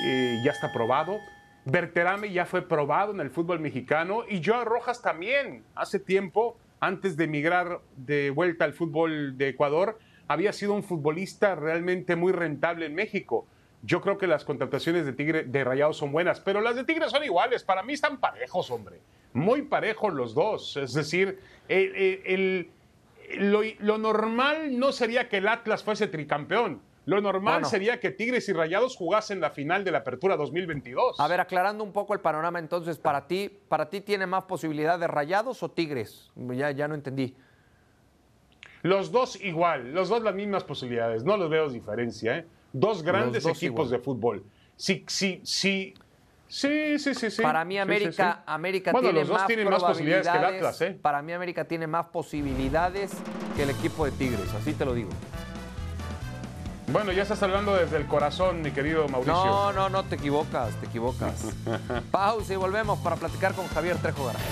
[0.04, 1.18] eh, ya está probado.
[1.66, 5.62] Berterame ya fue probado en el fútbol mexicano y Joao Rojas también.
[5.74, 11.54] Hace tiempo, antes de emigrar de vuelta al fútbol de Ecuador, había sido un futbolista
[11.54, 13.46] realmente muy rentable en México.
[13.82, 17.08] Yo creo que las contrataciones de Tigre de Rayados son buenas, pero las de Tigre
[17.08, 17.62] son iguales.
[17.62, 19.00] Para mí están parejos, hombre.
[19.32, 20.76] Muy parejos los dos.
[20.76, 21.38] Es decir,
[21.68, 22.22] el- el-
[23.28, 26.80] el- lo, lo normal no sería que el Atlas fuese tricampeón.
[27.04, 27.68] Lo normal Bueno.
[27.68, 31.18] sería que Tigres y Rayados jugasen la final de la Apertura 2022.
[31.20, 34.98] A ver, aclarando un poco el panorama, entonces, para ti, ¿para ti tiene más posibilidad
[34.98, 36.30] de Rayados o Tigres?
[36.36, 37.34] Ya, ya no entendí.
[38.82, 42.46] Los dos igual, los dos las mismas posibilidades, no los veo diferencia, ¿eh?
[42.72, 43.90] Dos grandes dos equipos igual.
[43.90, 44.44] de fútbol.
[44.76, 45.94] Sí, sí, sí.
[46.48, 47.42] Sí, sí, sí, sí.
[47.42, 48.42] para mí Sí, sí, América, sí.
[48.46, 50.98] América bueno, tiene los dos más tienen más posibilidades que el Atlas, ¿eh?
[51.02, 53.10] Para mí América tiene más posibilidades
[53.54, 55.10] que el equipo de Tigres, así te lo digo.
[56.90, 59.34] Bueno, ya estás hablando desde el corazón, mi querido Mauricio.
[59.34, 61.44] No, no, no, te equivocas, te equivocas.
[62.10, 64.42] Pausa y volvemos para platicar con Javier Trejo Garay.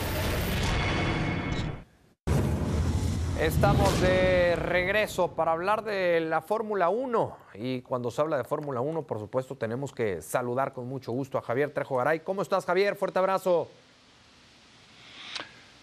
[3.41, 7.37] Estamos de regreso para hablar de la Fórmula 1.
[7.57, 11.37] Y cuando se habla de Fórmula 1, por supuesto, tenemos que saludar con mucho gusto
[11.37, 12.21] a Javier Trejo Garay.
[12.21, 12.97] ¿Cómo estás, Javier?
[12.97, 13.69] Fuerte abrazo.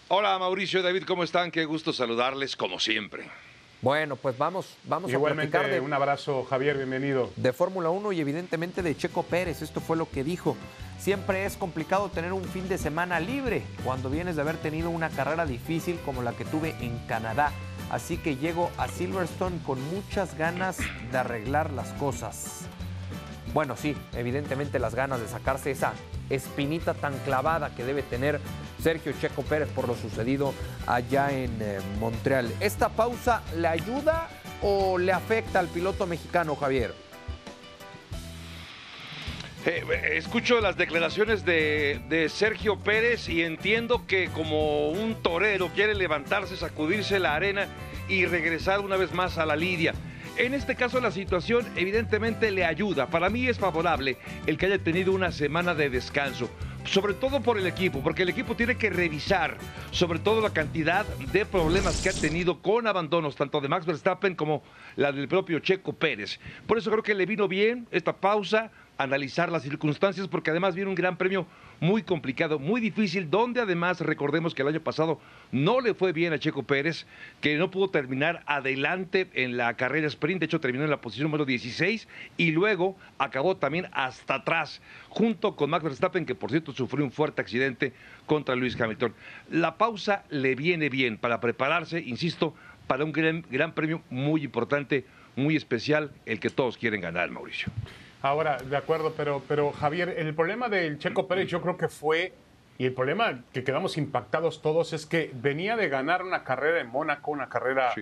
[0.08, 1.52] Hola Mauricio y David, ¿cómo están?
[1.52, 3.30] Qué gusto saludarles como siempre.
[3.84, 7.28] Bueno, pues vamos, vamos a platicar de, un abrazo, Javier, bienvenido.
[7.36, 9.60] de Fórmula 1 y evidentemente de Checo Pérez.
[9.60, 10.56] Esto fue lo que dijo.
[10.98, 15.10] Siempre es complicado tener un fin de semana libre cuando vienes de haber tenido una
[15.10, 17.52] carrera difícil como la que tuve en Canadá.
[17.90, 20.78] Así que llego a Silverstone con muchas ganas
[21.12, 22.66] de arreglar las cosas.
[23.54, 25.92] Bueno, sí, evidentemente las ganas de sacarse esa
[26.28, 28.40] espinita tan clavada que debe tener
[28.82, 30.52] Sergio Checo Pérez por lo sucedido
[30.88, 32.52] allá en eh, Montreal.
[32.58, 34.28] ¿Esta pausa le ayuda
[34.60, 36.92] o le afecta al piloto mexicano, Javier?
[39.66, 45.94] Eh, escucho las declaraciones de, de Sergio Pérez y entiendo que como un torero quiere
[45.94, 47.68] levantarse, sacudirse la arena
[48.08, 49.94] y regresar una vez más a la lidia.
[50.36, 53.06] En este caso la situación evidentemente le ayuda.
[53.06, 54.16] Para mí es favorable
[54.46, 56.50] el que haya tenido una semana de descanso.
[56.86, 59.56] Sobre todo por el equipo, porque el equipo tiene que revisar
[59.92, 64.34] sobre todo la cantidad de problemas que ha tenido con abandonos, tanto de Max Verstappen
[64.34, 64.64] como
[64.96, 66.40] la del propio Checo Pérez.
[66.66, 70.90] Por eso creo que le vino bien esta pausa, analizar las circunstancias, porque además viene
[70.90, 71.46] un gran premio
[71.80, 75.20] muy complicado, muy difícil, donde además recordemos que el año pasado
[75.52, 77.06] no le fue bien a Checo Pérez,
[77.40, 81.24] que no pudo terminar adelante en la carrera sprint, de hecho terminó en la posición
[81.24, 86.72] número 16 y luego acabó también hasta atrás, junto con Max Verstappen, que por cierto
[86.72, 87.92] sufrió un fuerte accidente
[88.26, 89.14] contra Luis Hamilton.
[89.50, 92.54] La pausa le viene bien para prepararse, insisto,
[92.86, 95.04] para un gran, gran premio muy importante
[95.36, 97.72] muy especial el que todos quieren ganar, Mauricio.
[98.24, 102.32] Ahora, de acuerdo, pero, pero Javier, el problema del Checo Pérez yo creo que fue,
[102.78, 106.86] y el problema que quedamos impactados todos es que venía de ganar una carrera en
[106.86, 107.92] Mónaco, una carrera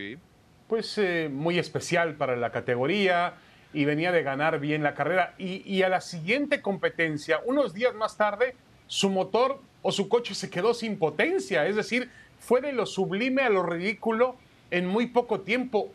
[0.68, 3.34] pues eh, muy especial para la categoría,
[3.72, 5.34] y venía de ganar bien la carrera.
[5.38, 8.54] Y, y, a la siguiente competencia, unos días más tarde,
[8.86, 11.66] su motor o su coche se quedó sin potencia.
[11.66, 12.08] Es decir,
[12.38, 14.36] fue de lo sublime a lo ridículo
[14.70, 15.90] en muy poco tiempo.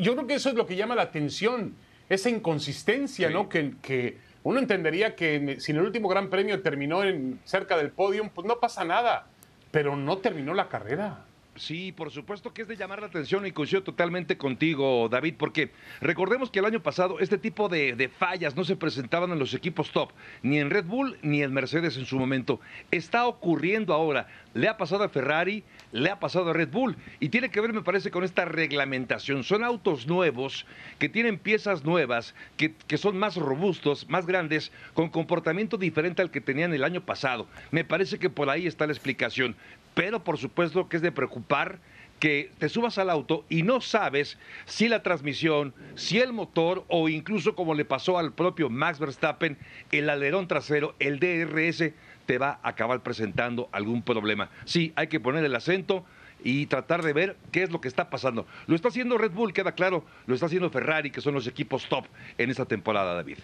[0.00, 1.76] Yo creo que eso es lo que llama la atención
[2.08, 3.48] esa inconsistencia, ¿no?
[3.48, 7.90] Que, que, uno entendería que si en el último Gran Premio terminó en, cerca del
[7.90, 9.26] podio, pues no pasa nada,
[9.70, 11.24] pero no terminó la carrera.
[11.54, 15.70] Sí, por supuesto que es de llamar la atención y coincido totalmente contigo, David, porque
[16.00, 19.52] recordemos que el año pasado este tipo de, de, fallas no se presentaban en los
[19.52, 20.12] equipos top,
[20.42, 22.58] ni en Red Bull ni en Mercedes en su momento.
[22.90, 24.28] Está ocurriendo ahora.
[24.54, 25.62] Le ha pasado a Ferrari,
[25.92, 29.44] le ha pasado a Red Bull y tiene que ver, me parece, con esta reglamentación.
[29.44, 30.66] Son autos nuevos
[30.98, 36.30] que tienen piezas nuevas, que, que son más robustos, más grandes, con comportamiento diferente al
[36.30, 37.46] que tenían el año pasado.
[37.70, 39.56] Me parece que por ahí está la explicación
[39.94, 41.78] pero por supuesto que es de preocupar
[42.18, 47.08] que te subas al auto y no sabes si la transmisión, si el motor o
[47.08, 49.58] incluso como le pasó al propio Max Verstappen,
[49.90, 51.92] el alerón trasero, el DRS,
[52.26, 54.50] te va a acabar presentando algún problema.
[54.64, 56.04] Sí, hay que poner el acento
[56.44, 58.46] y tratar de ver qué es lo que está pasando.
[58.66, 61.88] Lo está haciendo Red Bull, queda claro, lo está haciendo Ferrari, que son los equipos
[61.88, 62.06] top
[62.38, 63.38] en esta temporada, David.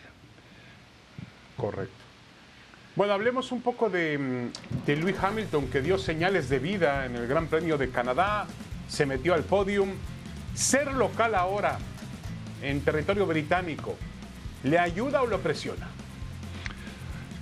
[1.56, 1.94] Correcto.
[2.96, 7.14] Bueno, hablemos un poco de, mm, de Lewis Hamilton, que dio señales de vida en
[7.14, 8.46] el Gran Premio de Canadá,
[8.88, 9.90] se metió al podium.
[10.54, 11.78] Ser local ahora
[12.62, 13.96] en territorio británico,
[14.64, 15.88] ¿le ayuda o lo presiona?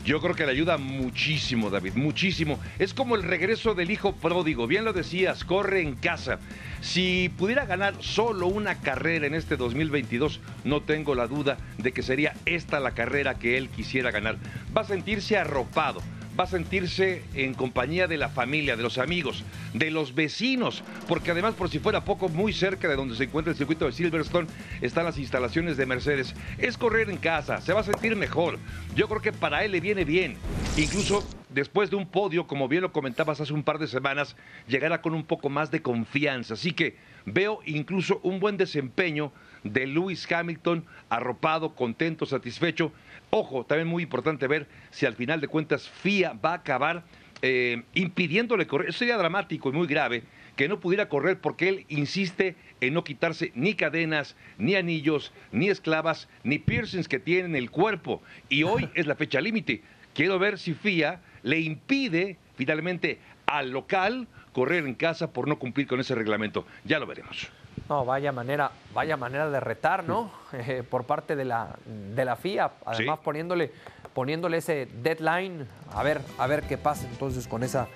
[0.07, 2.61] Yo creo que le ayuda muchísimo, David, muchísimo.
[2.79, 6.38] Es como el regreso del hijo pródigo, bien lo decías, corre en casa.
[6.81, 12.05] Si pudiera ganar solo una carrera en este 2022, no tengo la duda de que
[12.05, 14.37] sería esta la carrera que él quisiera ganar.
[14.77, 16.01] Va a sentirse arropado,
[16.38, 21.31] va a sentirse en compañía de la familia, de los amigos, de los vecinos, porque
[21.31, 24.49] además por si fuera poco, muy cerca de donde se encuentra el circuito de Silverstone
[24.81, 26.35] están las instalaciones de Mercedes.
[26.59, 28.59] Es correr en casa, se va a sentir mejor.
[28.94, 30.37] Yo creo que para él le viene bien.
[30.77, 34.37] Incluso después de un podio, como bien lo comentabas hace un par de semanas,
[34.68, 36.55] llegará con un poco más de confianza.
[36.55, 39.33] Así que veo incluso un buen desempeño
[39.64, 42.92] de Lewis Hamilton, arropado, contento, satisfecho
[43.38, 47.05] Ojo, también muy importante ver si al final de cuentas FIA va a acabar
[47.42, 48.88] eh, impidiéndole correr.
[48.88, 50.22] Eso sería dramático y muy grave
[50.57, 55.68] que no pudiera correr porque él insiste en no quitarse ni cadenas, ni anillos, ni
[55.68, 58.22] esclavas, ni piercings que tiene en el cuerpo.
[58.49, 59.83] Y hoy es la fecha límite.
[60.14, 65.87] Quiero ver si FIA le impide finalmente al local correr en casa por no cumplir
[65.87, 66.66] con ese reglamento.
[66.87, 67.51] Ya lo veremos.
[67.88, 70.31] No, vaya manera, vaya manera de retar, ¿no?
[70.53, 73.72] Eh, por parte de la, de la FIA, además poniéndole,
[74.12, 77.87] poniéndole ese deadline, a ver, a ver qué pasa entonces con esa,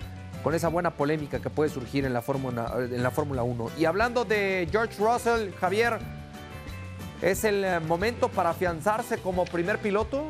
[0.45, 3.71] con esa buena polémica que puede surgir en la Fórmula, en la Fórmula 1.
[3.79, 5.99] Y hablando de George Russell, Javier,
[7.21, 10.27] ¿es el eh, momento para afianzarse como primer piloto?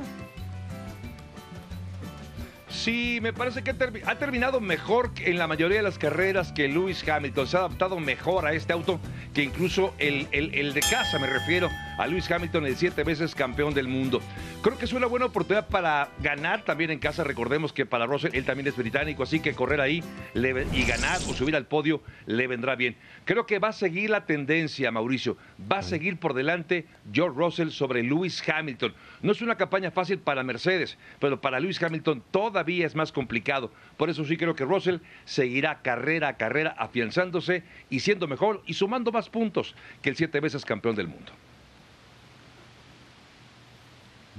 [2.71, 3.75] Sí, me parece que
[4.07, 7.47] ha terminado mejor en la mayoría de las carreras que Lewis Hamilton.
[7.47, 9.01] Se ha adaptado mejor a este auto
[9.35, 13.75] que incluso el, el, de casa, me refiero a Lewis Hamilton, el siete veces campeón
[13.75, 14.21] del mundo.
[14.63, 17.25] Creo que es una buena oportunidad para ganar también en casa.
[17.25, 20.03] Recordemos que para Russell, él también es británico, así que correr ahí
[20.35, 22.97] y ganar o subir al podio le vendrá bien.
[23.25, 25.37] Creo que va a seguir la tendencia, Mauricio.
[25.71, 28.95] Va a seguir por delante George Russell sobre Lewis Hamilton.
[29.23, 33.71] No es una campaña fácil para Mercedes, pero para Lewis Hamilton todavía es más complicado.
[33.97, 38.75] Por eso sí creo que Russell seguirá carrera a carrera afianzándose y siendo mejor y
[38.75, 41.33] sumando más puntos que el siete veces campeón del mundo.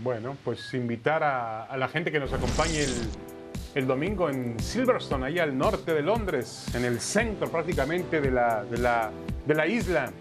[0.04, 2.86] Bueno, pues invitar a, la gente que nos acompañe
[3.76, 8.64] el, domingo en Silverstone, ahí al norte de Londres, en el centro prácticamente de la,
[8.64, 9.12] de la,
[9.46, 10.12] de la isla.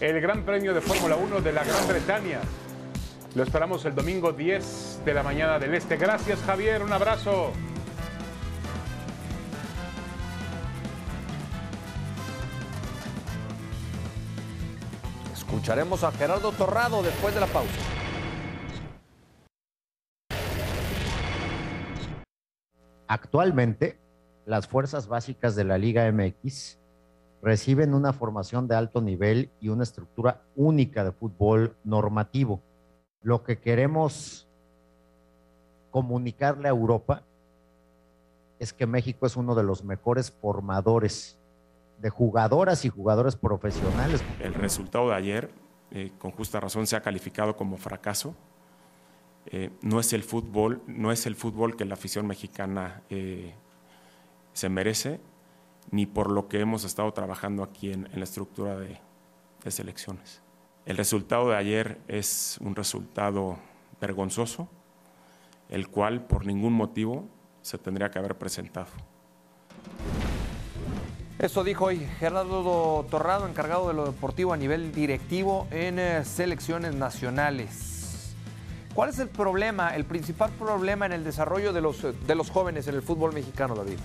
[0.00, 2.40] El Gran Premio de Fórmula 1 de la Gran Bretaña.
[3.36, 5.96] Lo esperamos el domingo 10 de la mañana del Este.
[5.96, 7.52] Gracias Javier, un abrazo.
[15.32, 17.97] Escucharemos a Gerardo Torrado después de la pausa.
[23.08, 23.98] Actualmente,
[24.46, 26.78] las fuerzas básicas de la Liga MX
[27.42, 32.62] reciben una formación de alto nivel y una estructura única de fútbol normativo
[33.22, 34.46] lo que queremos
[35.90, 37.22] comunicarle a Europa
[38.58, 41.38] es que México es uno de los mejores formadores
[42.00, 44.22] de jugadoras y jugadores profesionales.
[44.40, 45.50] El resultado de ayer
[45.90, 48.34] eh, con justa razón se ha calificado como fracaso.
[49.50, 53.54] Eh, no es el fútbol, no es el fútbol que la afición mexicana eh,
[54.52, 55.20] se merece,
[55.90, 59.00] ni por lo que hemos estado trabajando aquí en, la estructura de,
[59.70, 60.42] selecciones.
[60.84, 63.58] El resultado de ayer es un resultado
[64.00, 64.68] vergonzoso,
[65.70, 67.26] el cual por ningún motivo
[67.62, 68.88] se tendría que haber presentado.
[71.38, 76.94] Eso dijo hoy Gerardo Torrado, encargado de lo deportivo a nivel directivo en eh, selecciones
[76.94, 77.97] nacionales.
[78.94, 82.88] ¿Cuál es el problema, el principal problema en el desarrollo de los, de los jóvenes
[82.88, 83.98] en el fútbol mexicano, David?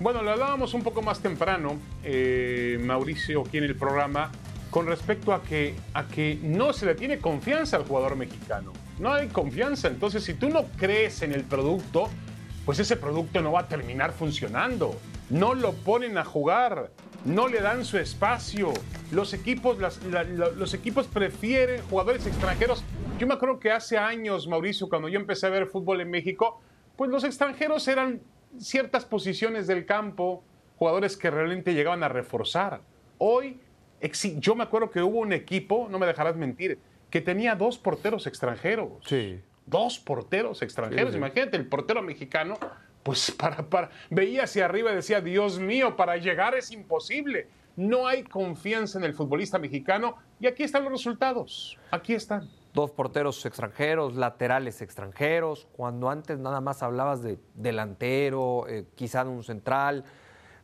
[0.00, 4.32] Bueno, lo hablábamos un poco más temprano, eh, Mauricio, aquí en el programa,
[4.70, 8.72] con respecto a que, a que no se le tiene confianza al jugador mexicano.
[8.98, 9.88] No hay confianza.
[9.88, 12.08] Entonces, si tú no crees en el producto,
[12.64, 14.98] pues ese producto no va a terminar funcionando.
[15.28, 16.90] No lo ponen a jugar,
[17.24, 18.72] no le dan su espacio.
[19.12, 19.78] Los equipos,
[20.56, 22.84] los equipos prefieren jugadores extranjeros.
[23.18, 26.60] Yo me acuerdo que hace años, Mauricio, cuando yo empecé a ver fútbol en México,
[26.96, 28.20] pues los extranjeros eran
[28.58, 30.42] ciertas posiciones del campo,
[30.76, 32.80] jugadores que realmente llegaban a reforzar.
[33.18, 33.60] Hoy,
[34.38, 36.78] yo me acuerdo que hubo un equipo, no me dejarás mentir,
[37.10, 39.02] que tenía dos porteros extranjeros.
[39.04, 39.40] Sí
[39.70, 41.14] dos porteros extranjeros.
[41.14, 42.58] Imagínate, el portero mexicano,
[43.02, 47.48] pues para, para, veía hacia arriba y decía, Dios mío, para llegar es imposible.
[47.76, 51.78] No hay confianza en el futbolista mexicano y aquí están los resultados.
[51.90, 52.48] Aquí están.
[52.72, 59.30] Dos porteros extranjeros, laterales extranjeros, cuando antes nada más hablabas de delantero, eh, quizá de
[59.30, 60.04] un central,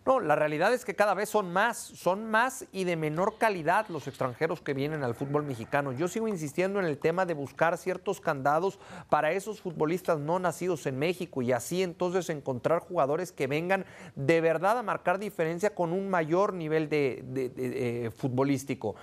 [0.07, 3.87] no, la realidad es que cada vez son más, son más y de menor calidad
[3.89, 5.91] los extranjeros que vienen al fútbol mexicano.
[5.91, 8.79] Yo sigo insistiendo en el tema de buscar ciertos candados
[9.11, 13.85] para esos futbolistas no nacidos en México y así entonces encontrar jugadores que vengan
[14.15, 18.95] de verdad a marcar diferencia con un mayor nivel de, eh, futbolístico.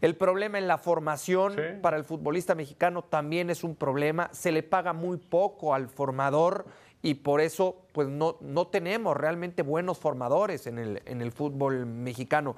[0.00, 4.30] El problema en la formación para el futbolista mexicano también es un problema.
[4.32, 6.64] Se le paga muy poco al formador
[7.02, 11.84] y por eso pues no, no tenemos realmente buenos formadores en el, en el fútbol
[11.84, 12.56] mexicano.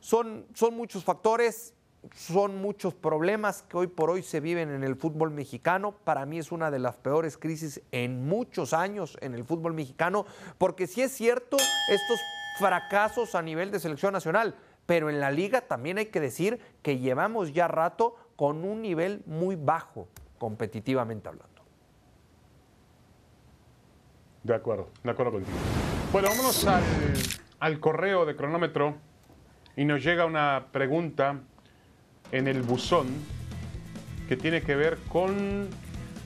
[0.00, 1.74] Son, son muchos factores,
[2.14, 5.92] son muchos problemas que hoy por hoy se viven en el fútbol mexicano.
[6.04, 10.26] Para mí es una de las peores crisis en muchos años en el fútbol mexicano,
[10.58, 12.20] porque sí es cierto estos
[12.58, 14.54] fracasos a nivel de selección nacional,
[14.86, 19.22] pero en la liga también hay que decir que llevamos ya rato con un nivel
[19.26, 20.08] muy bajo,
[20.38, 21.57] competitivamente hablando.
[24.48, 25.56] De acuerdo, de acuerdo contigo.
[26.10, 26.66] Bueno, vámonos
[27.60, 28.96] al, correo de cronómetro
[29.76, 31.38] y nos llega una pregunta
[32.32, 33.08] en el buzón
[34.26, 35.68] que tiene que ver con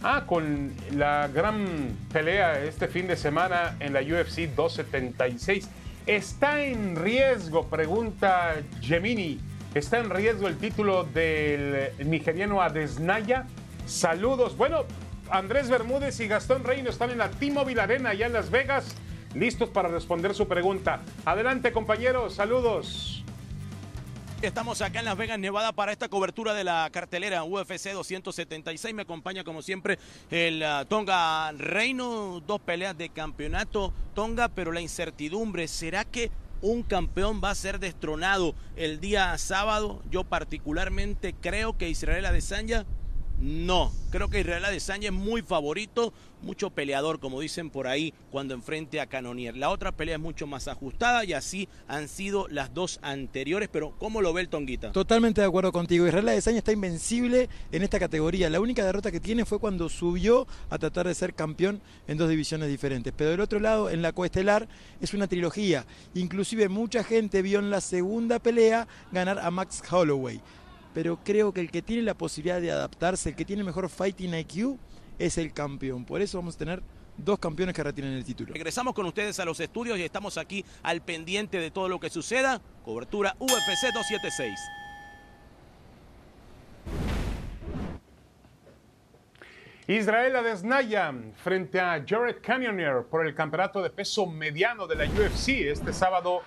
[0.05, 5.68] Ah, con la gran pelea este fin de semana en la UFC 276.
[6.07, 9.39] ¿Está en riesgo, pregunta Gemini,
[9.75, 13.47] está en riesgo el título del nigeriano Adesnaya?
[13.87, 14.57] Saludos.
[14.57, 14.87] Bueno,
[15.33, 18.95] Andrés Bermúdez y Gastón Reino están en la T-Mobile Arena allá en Las Vegas,
[19.35, 21.01] listos para responder su pregunta.
[21.24, 23.24] Adelante, compañeros, saludos.
[24.43, 28.95] Estamos acá en Las Vegas, Nevada, para esta cobertura de la cartelera UFC 276.
[28.95, 29.99] Me acompaña, como siempre,
[30.30, 32.43] el uh, Tonga Reino.
[32.47, 36.30] Dos peleas de campeonato, Tonga, pero la incertidumbre, ¿será que
[36.61, 40.03] un campeón va a ser destronado el día sábado?
[40.11, 42.85] Yo particularmente creo que Israel Adesanya
[43.43, 46.12] no, creo que Israel Adesanya es muy favorito,
[46.43, 49.57] mucho peleador, como dicen por ahí, cuando enfrente a Canonier.
[49.57, 53.95] La otra pelea es mucho más ajustada y así han sido las dos anteriores, pero
[53.99, 54.93] ¿cómo lo ve el Tonguita?
[54.93, 56.07] Totalmente de acuerdo contigo.
[56.07, 58.49] Israel Adesanya está invencible en esta categoría.
[58.49, 62.28] La única derrota que tiene fue cuando subió a tratar de ser campeón en dos
[62.28, 63.12] divisiones diferentes.
[63.16, 64.68] Pero del otro lado, en la coestelar,
[65.01, 65.84] es una trilogía.
[66.14, 70.40] Inclusive mucha gente vio en la segunda pelea ganar a Max Holloway
[70.95, 74.34] pero creo que el que tiene la posibilidad de adaptarse, el que tiene mejor fighting
[74.34, 74.78] IQ,
[75.18, 76.05] es el campeón.
[76.05, 76.82] Por eso vamos a tener
[77.16, 78.53] dos campeones que retienen el título.
[78.53, 82.11] Regresamos con ustedes a los estudios y estamos aquí al pendiente de todo lo que
[82.11, 82.61] suceda.
[82.84, 84.59] Cobertura UFC 276.
[89.88, 91.12] Israel Adesnaya
[91.43, 96.43] frente a Jared Cannonier por el campeonato de peso mediano de la UFC este sábado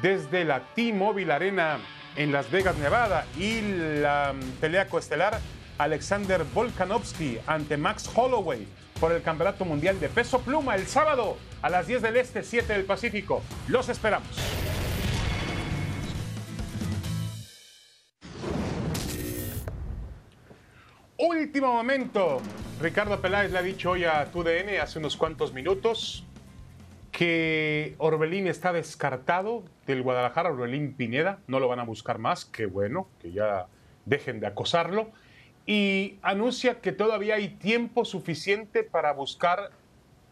[0.00, 1.80] desde la T-Mobile Arena
[2.16, 3.26] en Las Vegas, Nevada.
[3.38, 3.60] Y
[4.00, 5.38] la pelea coestelar,
[5.78, 8.66] Alexander Volkanovski ante Max Holloway
[9.00, 12.72] por el Campeonato Mundial de Peso Pluma el sábado a las 10 del Este, 7
[12.72, 13.42] del Pacífico.
[13.68, 14.28] Los esperamos.
[21.18, 22.40] Último momento.
[22.80, 26.24] Ricardo Peláez le ha dicho hoy a TUDN hace unos cuantos minutos
[27.10, 32.66] que Orbelín está descartado del Guadalajara, Orbelín Pineda, no lo van a buscar más, qué
[32.66, 33.66] bueno, que ya
[34.04, 35.10] dejen de acosarlo,
[35.66, 39.70] y anuncia que todavía hay tiempo suficiente para buscar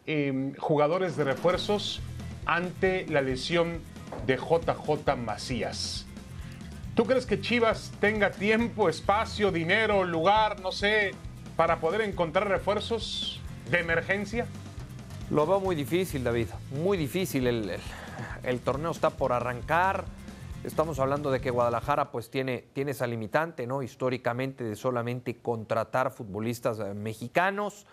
[0.05, 2.01] em, jugadores de refuerzos
[2.45, 3.79] ante la lesión
[4.27, 6.05] de JJ Macías.
[6.95, 11.11] ¿Tú crees que Chivas tenga tiempo, espacio, dinero, lugar, no sé,
[11.57, 14.45] para poder encontrar refuerzos de emergencia?
[15.29, 16.47] Lo veo muy difícil, David.
[16.71, 17.47] Muy difícil.
[17.47, 17.71] El-
[18.45, 20.05] el torneo está por arrancar.
[20.63, 23.83] Estamos hablando de que Guadalajara pues tiene, tiene esa limitante, ¿no?
[23.83, 27.85] Históricamente de solamente contratar futbolistas eh, mexicanos.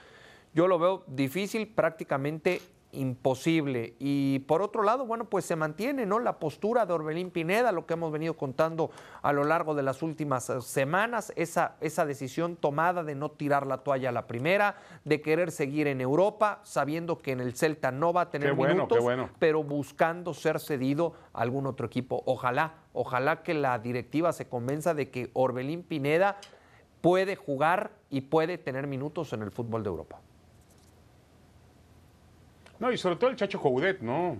[0.54, 2.60] Yo lo veo difícil, prácticamente
[2.92, 3.94] imposible.
[3.98, 6.18] Y por otro lado, bueno, pues se mantiene, ¿no?
[6.18, 8.90] La postura de Orbelín Pineda, lo que hemos venido contando
[9.22, 13.66] a lo largo de las últimas eh, semanas, esa, esa decisión tomada de no tirar
[13.66, 17.90] la toalla a la primera, de querer seguir en Europa, sabiendo que en el Celta
[17.90, 19.30] no va a tener bueno, minutos, bueno.
[19.38, 22.22] pero buscando ser cedido a algún otro equipo.
[22.26, 26.36] Ojalá, ojalá que la directiva se convenza de que Orbelín Pineda
[27.00, 30.20] puede jugar y puede tener minutos en el fútbol de Europa.
[32.82, 34.38] No, y sobre todo el Chacho Coudet, ¿no?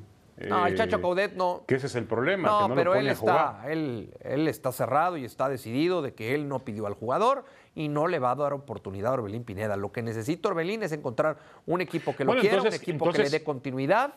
[0.48, 1.62] No, el Eh, Chacho Coudet no.
[1.64, 3.54] Que ese es el problema, No, que no pero lo él pone a jugar.
[3.60, 7.44] está, él, él está cerrado y está decidido de que él no pidió al jugador
[7.76, 9.76] y no le va a dar oportunidad a Orbelín Pineda.
[9.76, 11.36] Lo que necesita Orbelín es encontrar
[11.66, 14.14] un equipo que lo Bueno, quiera, entonces- un equipo que le dé continuidad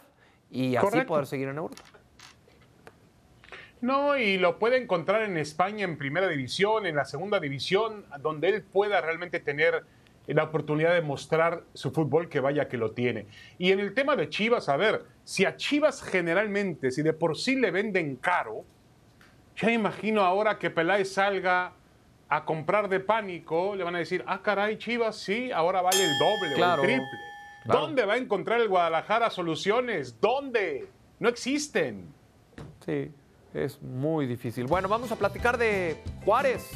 [0.49, 1.83] y así poder seguir en Europa.
[3.81, 8.49] No, y lo puede encontrar en España en primera división, en la segunda división, donde
[8.49, 9.83] él pueda realmente tener
[10.33, 13.27] la oportunidad de mostrar su fútbol, que vaya que lo tiene.
[13.57, 17.37] Y en el tema de Chivas, a ver, si a Chivas generalmente, si de por
[17.37, 18.63] sí le venden caro,
[19.57, 21.73] ya imagino ahora que Peláez salga
[22.27, 26.17] a comprar de pánico, le van a decir, ah, caray, Chivas, sí, ahora vale el
[26.17, 27.19] doble Claro, o el triple.
[27.63, 27.79] claro.
[27.81, 30.19] ¿Dónde va a encontrar el Guadalajara soluciones?
[30.19, 30.87] ¿Dónde?
[31.19, 32.07] No existen.
[32.83, 33.11] Sí,
[33.53, 34.65] es muy difícil.
[34.65, 36.71] Bueno, vamos a platicar de Juárez.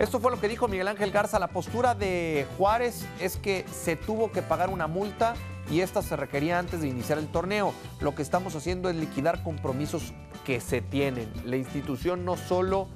[0.00, 1.38] Esto fue lo que dijo Miguel Ángel Garza.
[1.38, 5.34] La postura de Juárez es que se tuvo que pagar una multa
[5.70, 7.74] y esta se requería antes de iniciar el torneo.
[8.00, 10.14] Lo que estamos haciendo es liquidar compromisos
[10.46, 11.30] que se tienen.
[11.44, 12.88] La institución no solo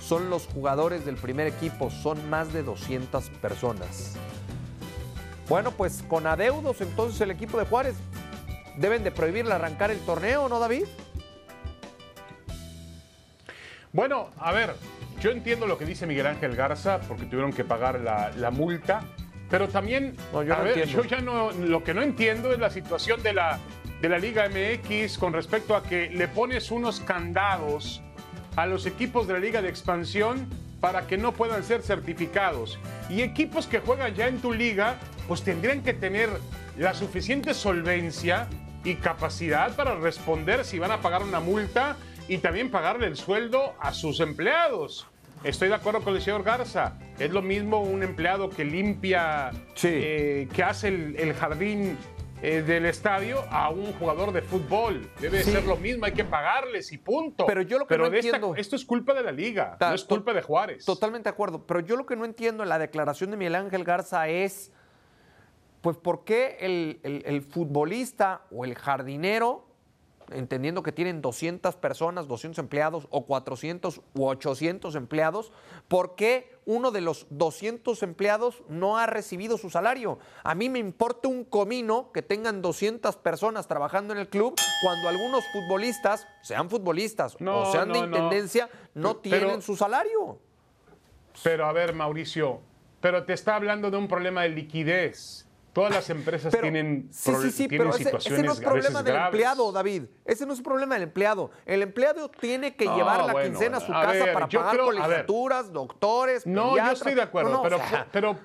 [0.00, 4.14] son los jugadores del primer equipo, son más de 200 personas.
[5.50, 7.96] Bueno, pues con adeudos entonces el equipo de Juárez
[8.78, 10.86] deben de prohibirle arrancar el torneo, ¿no, David?
[13.92, 14.74] Bueno, a ver,
[15.20, 19.02] yo entiendo lo que dice Miguel Ángel Garza porque tuvieron que pagar la, la multa,
[19.50, 21.02] pero también, No, yo a no ver, entiendo.
[21.02, 23.58] yo ya no, lo que no entiendo es la situación de la,
[24.00, 28.02] de la Liga MX con respecto a que le pones unos candados
[28.56, 30.48] a los equipos de la Liga de Expansión
[30.80, 32.78] para que no puedan ser certificados.
[33.08, 34.96] Y equipos que juegan ya en tu liga,
[35.26, 36.28] pues tendrían que tener
[36.76, 38.46] la suficiente solvencia
[38.84, 41.96] y capacidad para responder si van a pagar una multa
[42.28, 45.06] y también pagarle el sueldo a sus empleados.
[45.44, 46.94] Estoy de acuerdo con el señor Garza.
[47.18, 49.88] Es lo mismo un empleado que limpia, Sí.
[49.90, 51.96] eh, que hace el, el jardín
[52.42, 55.10] eh, del estadio a un jugador de fútbol.
[55.20, 55.50] Debe Sí.
[55.52, 57.46] ser lo mismo, hay que pagarles y punto.
[57.46, 59.88] Pero yo lo que no de esta- entiendo- esto es culpa de la liga, Ta-
[59.90, 60.84] no es culpa de Juárez.
[60.84, 61.66] Totalmente de acuerdo.
[61.66, 64.70] Pero yo lo que no entiendo en la declaración de Miguel Ángel Garza es,
[65.80, 69.67] pues, ¿por qué el, el- el futbolista o el jardinero,
[70.30, 75.52] entendiendo que tienen 200 personas, 200 empleados, o 400 u 800 empleados,
[75.88, 80.18] ¿por qué uno de los 200 empleados no ha recibido su salario?
[80.44, 85.08] A mí me importa un comino que tengan 200 personas trabajando en el club cuando
[85.08, 90.38] algunos futbolistas, sean futbolistas No, o sean de no, intendencia, no tienen su salario.
[91.42, 92.60] Pero a ver, Mauricio,
[93.00, 95.47] pero te está hablando de un problema de liquidez.
[95.72, 98.58] Todas las empresas Pero- tienen, sí, sí, sí, tienen pero ese, situaciones ese no es
[98.58, 99.28] a problema del graves.
[99.32, 100.02] empleado, David.
[100.24, 101.50] Ese no es problema del empleado.
[101.66, 104.48] El empleado tiene que No, llevar la bueno, quincena a su a casa ver, para
[104.48, 108.36] pagar creo- a colegiaturas, doctores, No, yo estoy de acuerdo, No, pero, o sea, pero,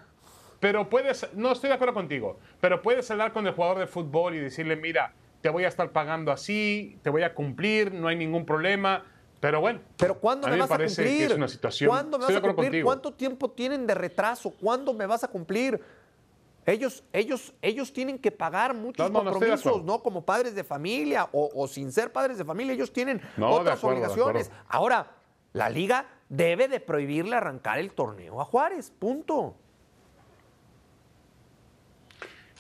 [0.59, 4.35] pero puedes, no estoy de acuerdo contigo, pero puedes hablar con el jugador de fútbol
[4.35, 8.15] y decirle, mira, te voy a estar pagando así, te voy a cumplir, no hay
[8.15, 9.05] ningún problema,
[9.39, 9.79] pero bueno.
[9.97, 11.17] Pero ¿cuándo a me vas a parece cumplir?
[11.27, 11.89] que es una situación.
[11.89, 12.65] ¿Cuándo me estoy vas a cumplir?
[12.69, 12.85] contigo.
[12.85, 14.51] ¿Cuánto tiempo tienen de retraso?
[14.51, 15.81] ¿Cuándo me vas a cumplir?
[16.65, 19.83] Ellos, ellos, ellos tienen que pagar muchos No, no, compromisos.
[19.83, 20.01] ¿no?
[20.01, 23.99] Como padres de familia o, o sin ser padres de familia, ellos tienen otras acuerdo,
[23.99, 24.51] obligaciones.
[24.69, 25.11] Ahora,
[25.51, 29.55] la liga debe de prohibirle arrancar el torneo a Juárez, punto.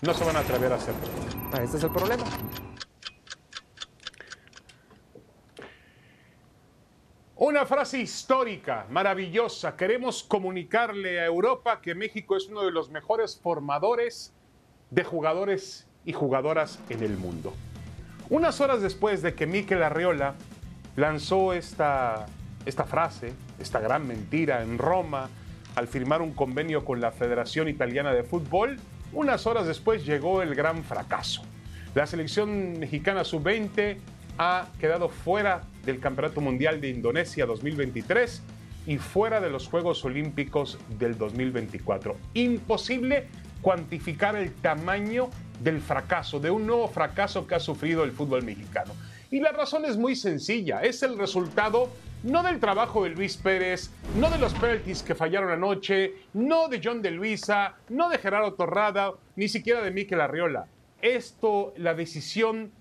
[0.01, 0.99] No se van a atrever a hacerlo.
[1.53, 2.25] Ah, Ese es el problema.
[7.45, 9.75] Una frase histórica, maravillosa.
[9.75, 14.33] Queremos comunicarle a Europa que México es uno de los mejores formadores
[14.91, 17.53] de jugadores y jugadoras en el mundo.
[18.29, 20.35] Unas horas después de que Mikel Arriola
[20.95, 22.27] lanzó esta,
[22.65, 25.29] esta frase, esta gran mentira en Roma,
[25.75, 28.77] al firmar un convenio con la Federación Italiana de Fútbol,
[29.11, 31.43] unas horas después llegó el gran fracaso.
[31.93, 33.97] La selección mexicana sub-20
[34.37, 38.41] ha quedado fuera del Campeonato Mundial de Indonesia 2023
[38.87, 42.17] y fuera de los Juegos Olímpicos del 2024.
[42.33, 43.27] Imposible
[43.61, 45.29] cuantificar el tamaño
[45.61, 48.93] del fracaso, de un nuevo fracaso que ha sufrido el fútbol mexicano.
[49.31, 51.89] Y la razón es muy sencilla, es el resultado
[52.23, 56.79] no del trabajo de Luis Pérez, no de los penaltis que fallaron anoche, no de
[56.83, 60.67] John de Luisa, no de Gerardo Torrada, ni siquiera de Miquel Arriola.
[61.01, 62.71] Esto, la decisión,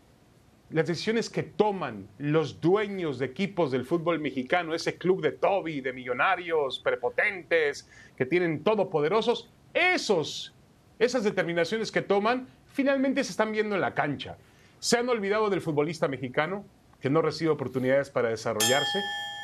[0.73, 5.83] las decisiones que toman los dueños de equipos del fútbol mexicano, ese club de Toby,
[5.83, 10.55] de millonarios prepotentes, que tienen todopoderosos, esos,
[10.99, 14.39] esas determinaciones que toman, finalmente se están viendo en la cancha.
[14.79, 16.65] Se han olvidado del futbolista mexicano
[17.01, 18.99] que no recibe oportunidades para desarrollarse.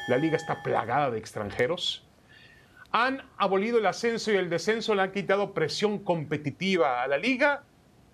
[0.08, 2.06] La liga está plagada de extranjeros.
[2.90, 7.64] Han abolido el ascenso y el descenso, le han quitado presión competitiva a la liga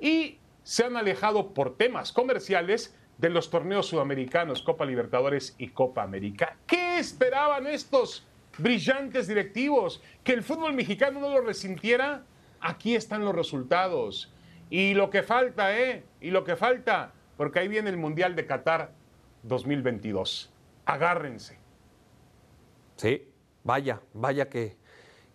[0.00, 6.02] y se han alejado por temas comerciales de los torneos sudamericanos, Copa Libertadores y Copa
[6.02, 6.56] América.
[6.66, 8.26] ¿Qué esperaban estos
[8.58, 10.02] brillantes directivos?
[10.22, 12.24] ¿Que el fútbol mexicano no lo resintiera?
[12.60, 14.32] Aquí están los resultados.
[14.70, 16.04] Y lo que falta, ¿eh?
[16.20, 18.92] Y lo que falta, porque ahí viene el Mundial de Qatar
[19.42, 20.52] 2022.
[20.86, 21.58] Agárrense.
[22.96, 23.28] Sí,
[23.62, 24.76] vaya, vaya que,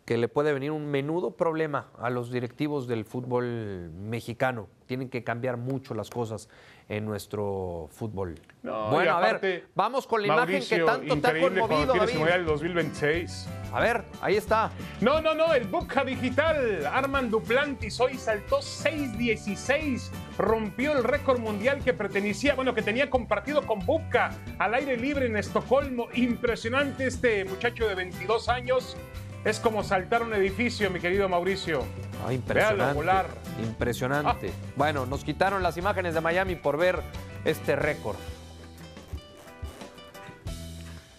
[0.05, 4.67] que le puede venir un menudo problema a los directivos del fútbol mexicano.
[4.87, 6.49] Tienen que cambiar mucho las cosas
[6.89, 8.35] en nuestro fútbol.
[8.63, 12.15] No, bueno, a ver, vamos con la imagen que tanto te ha conmovido, el David.
[12.15, 13.47] Mundial 2026.
[13.71, 14.71] A ver, ahí está.
[14.99, 16.85] No, no, no, el Buca Digital.
[16.87, 20.09] Armand Duplantis hoy saltó 6.16.
[20.39, 25.27] Rompió el récord mundial que pertenecía, bueno, que tenía compartido con Buca al aire libre
[25.27, 26.07] en Estocolmo.
[26.15, 28.97] Impresionante este muchacho de 22 años.
[29.45, 31.83] Es como saltar un edificio, mi querido Mauricio.
[32.25, 32.77] Ah, impresionante.
[32.77, 33.27] Véalo volar.
[33.63, 34.51] Impresionante.
[34.75, 37.01] Bueno, nos quitaron las imágenes de Miami por ver
[37.45, 38.17] este récord.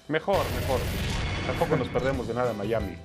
[0.08, 0.80] Mejor, mejor.
[1.46, 2.96] Tampoco nos perdemos de nada en Miami.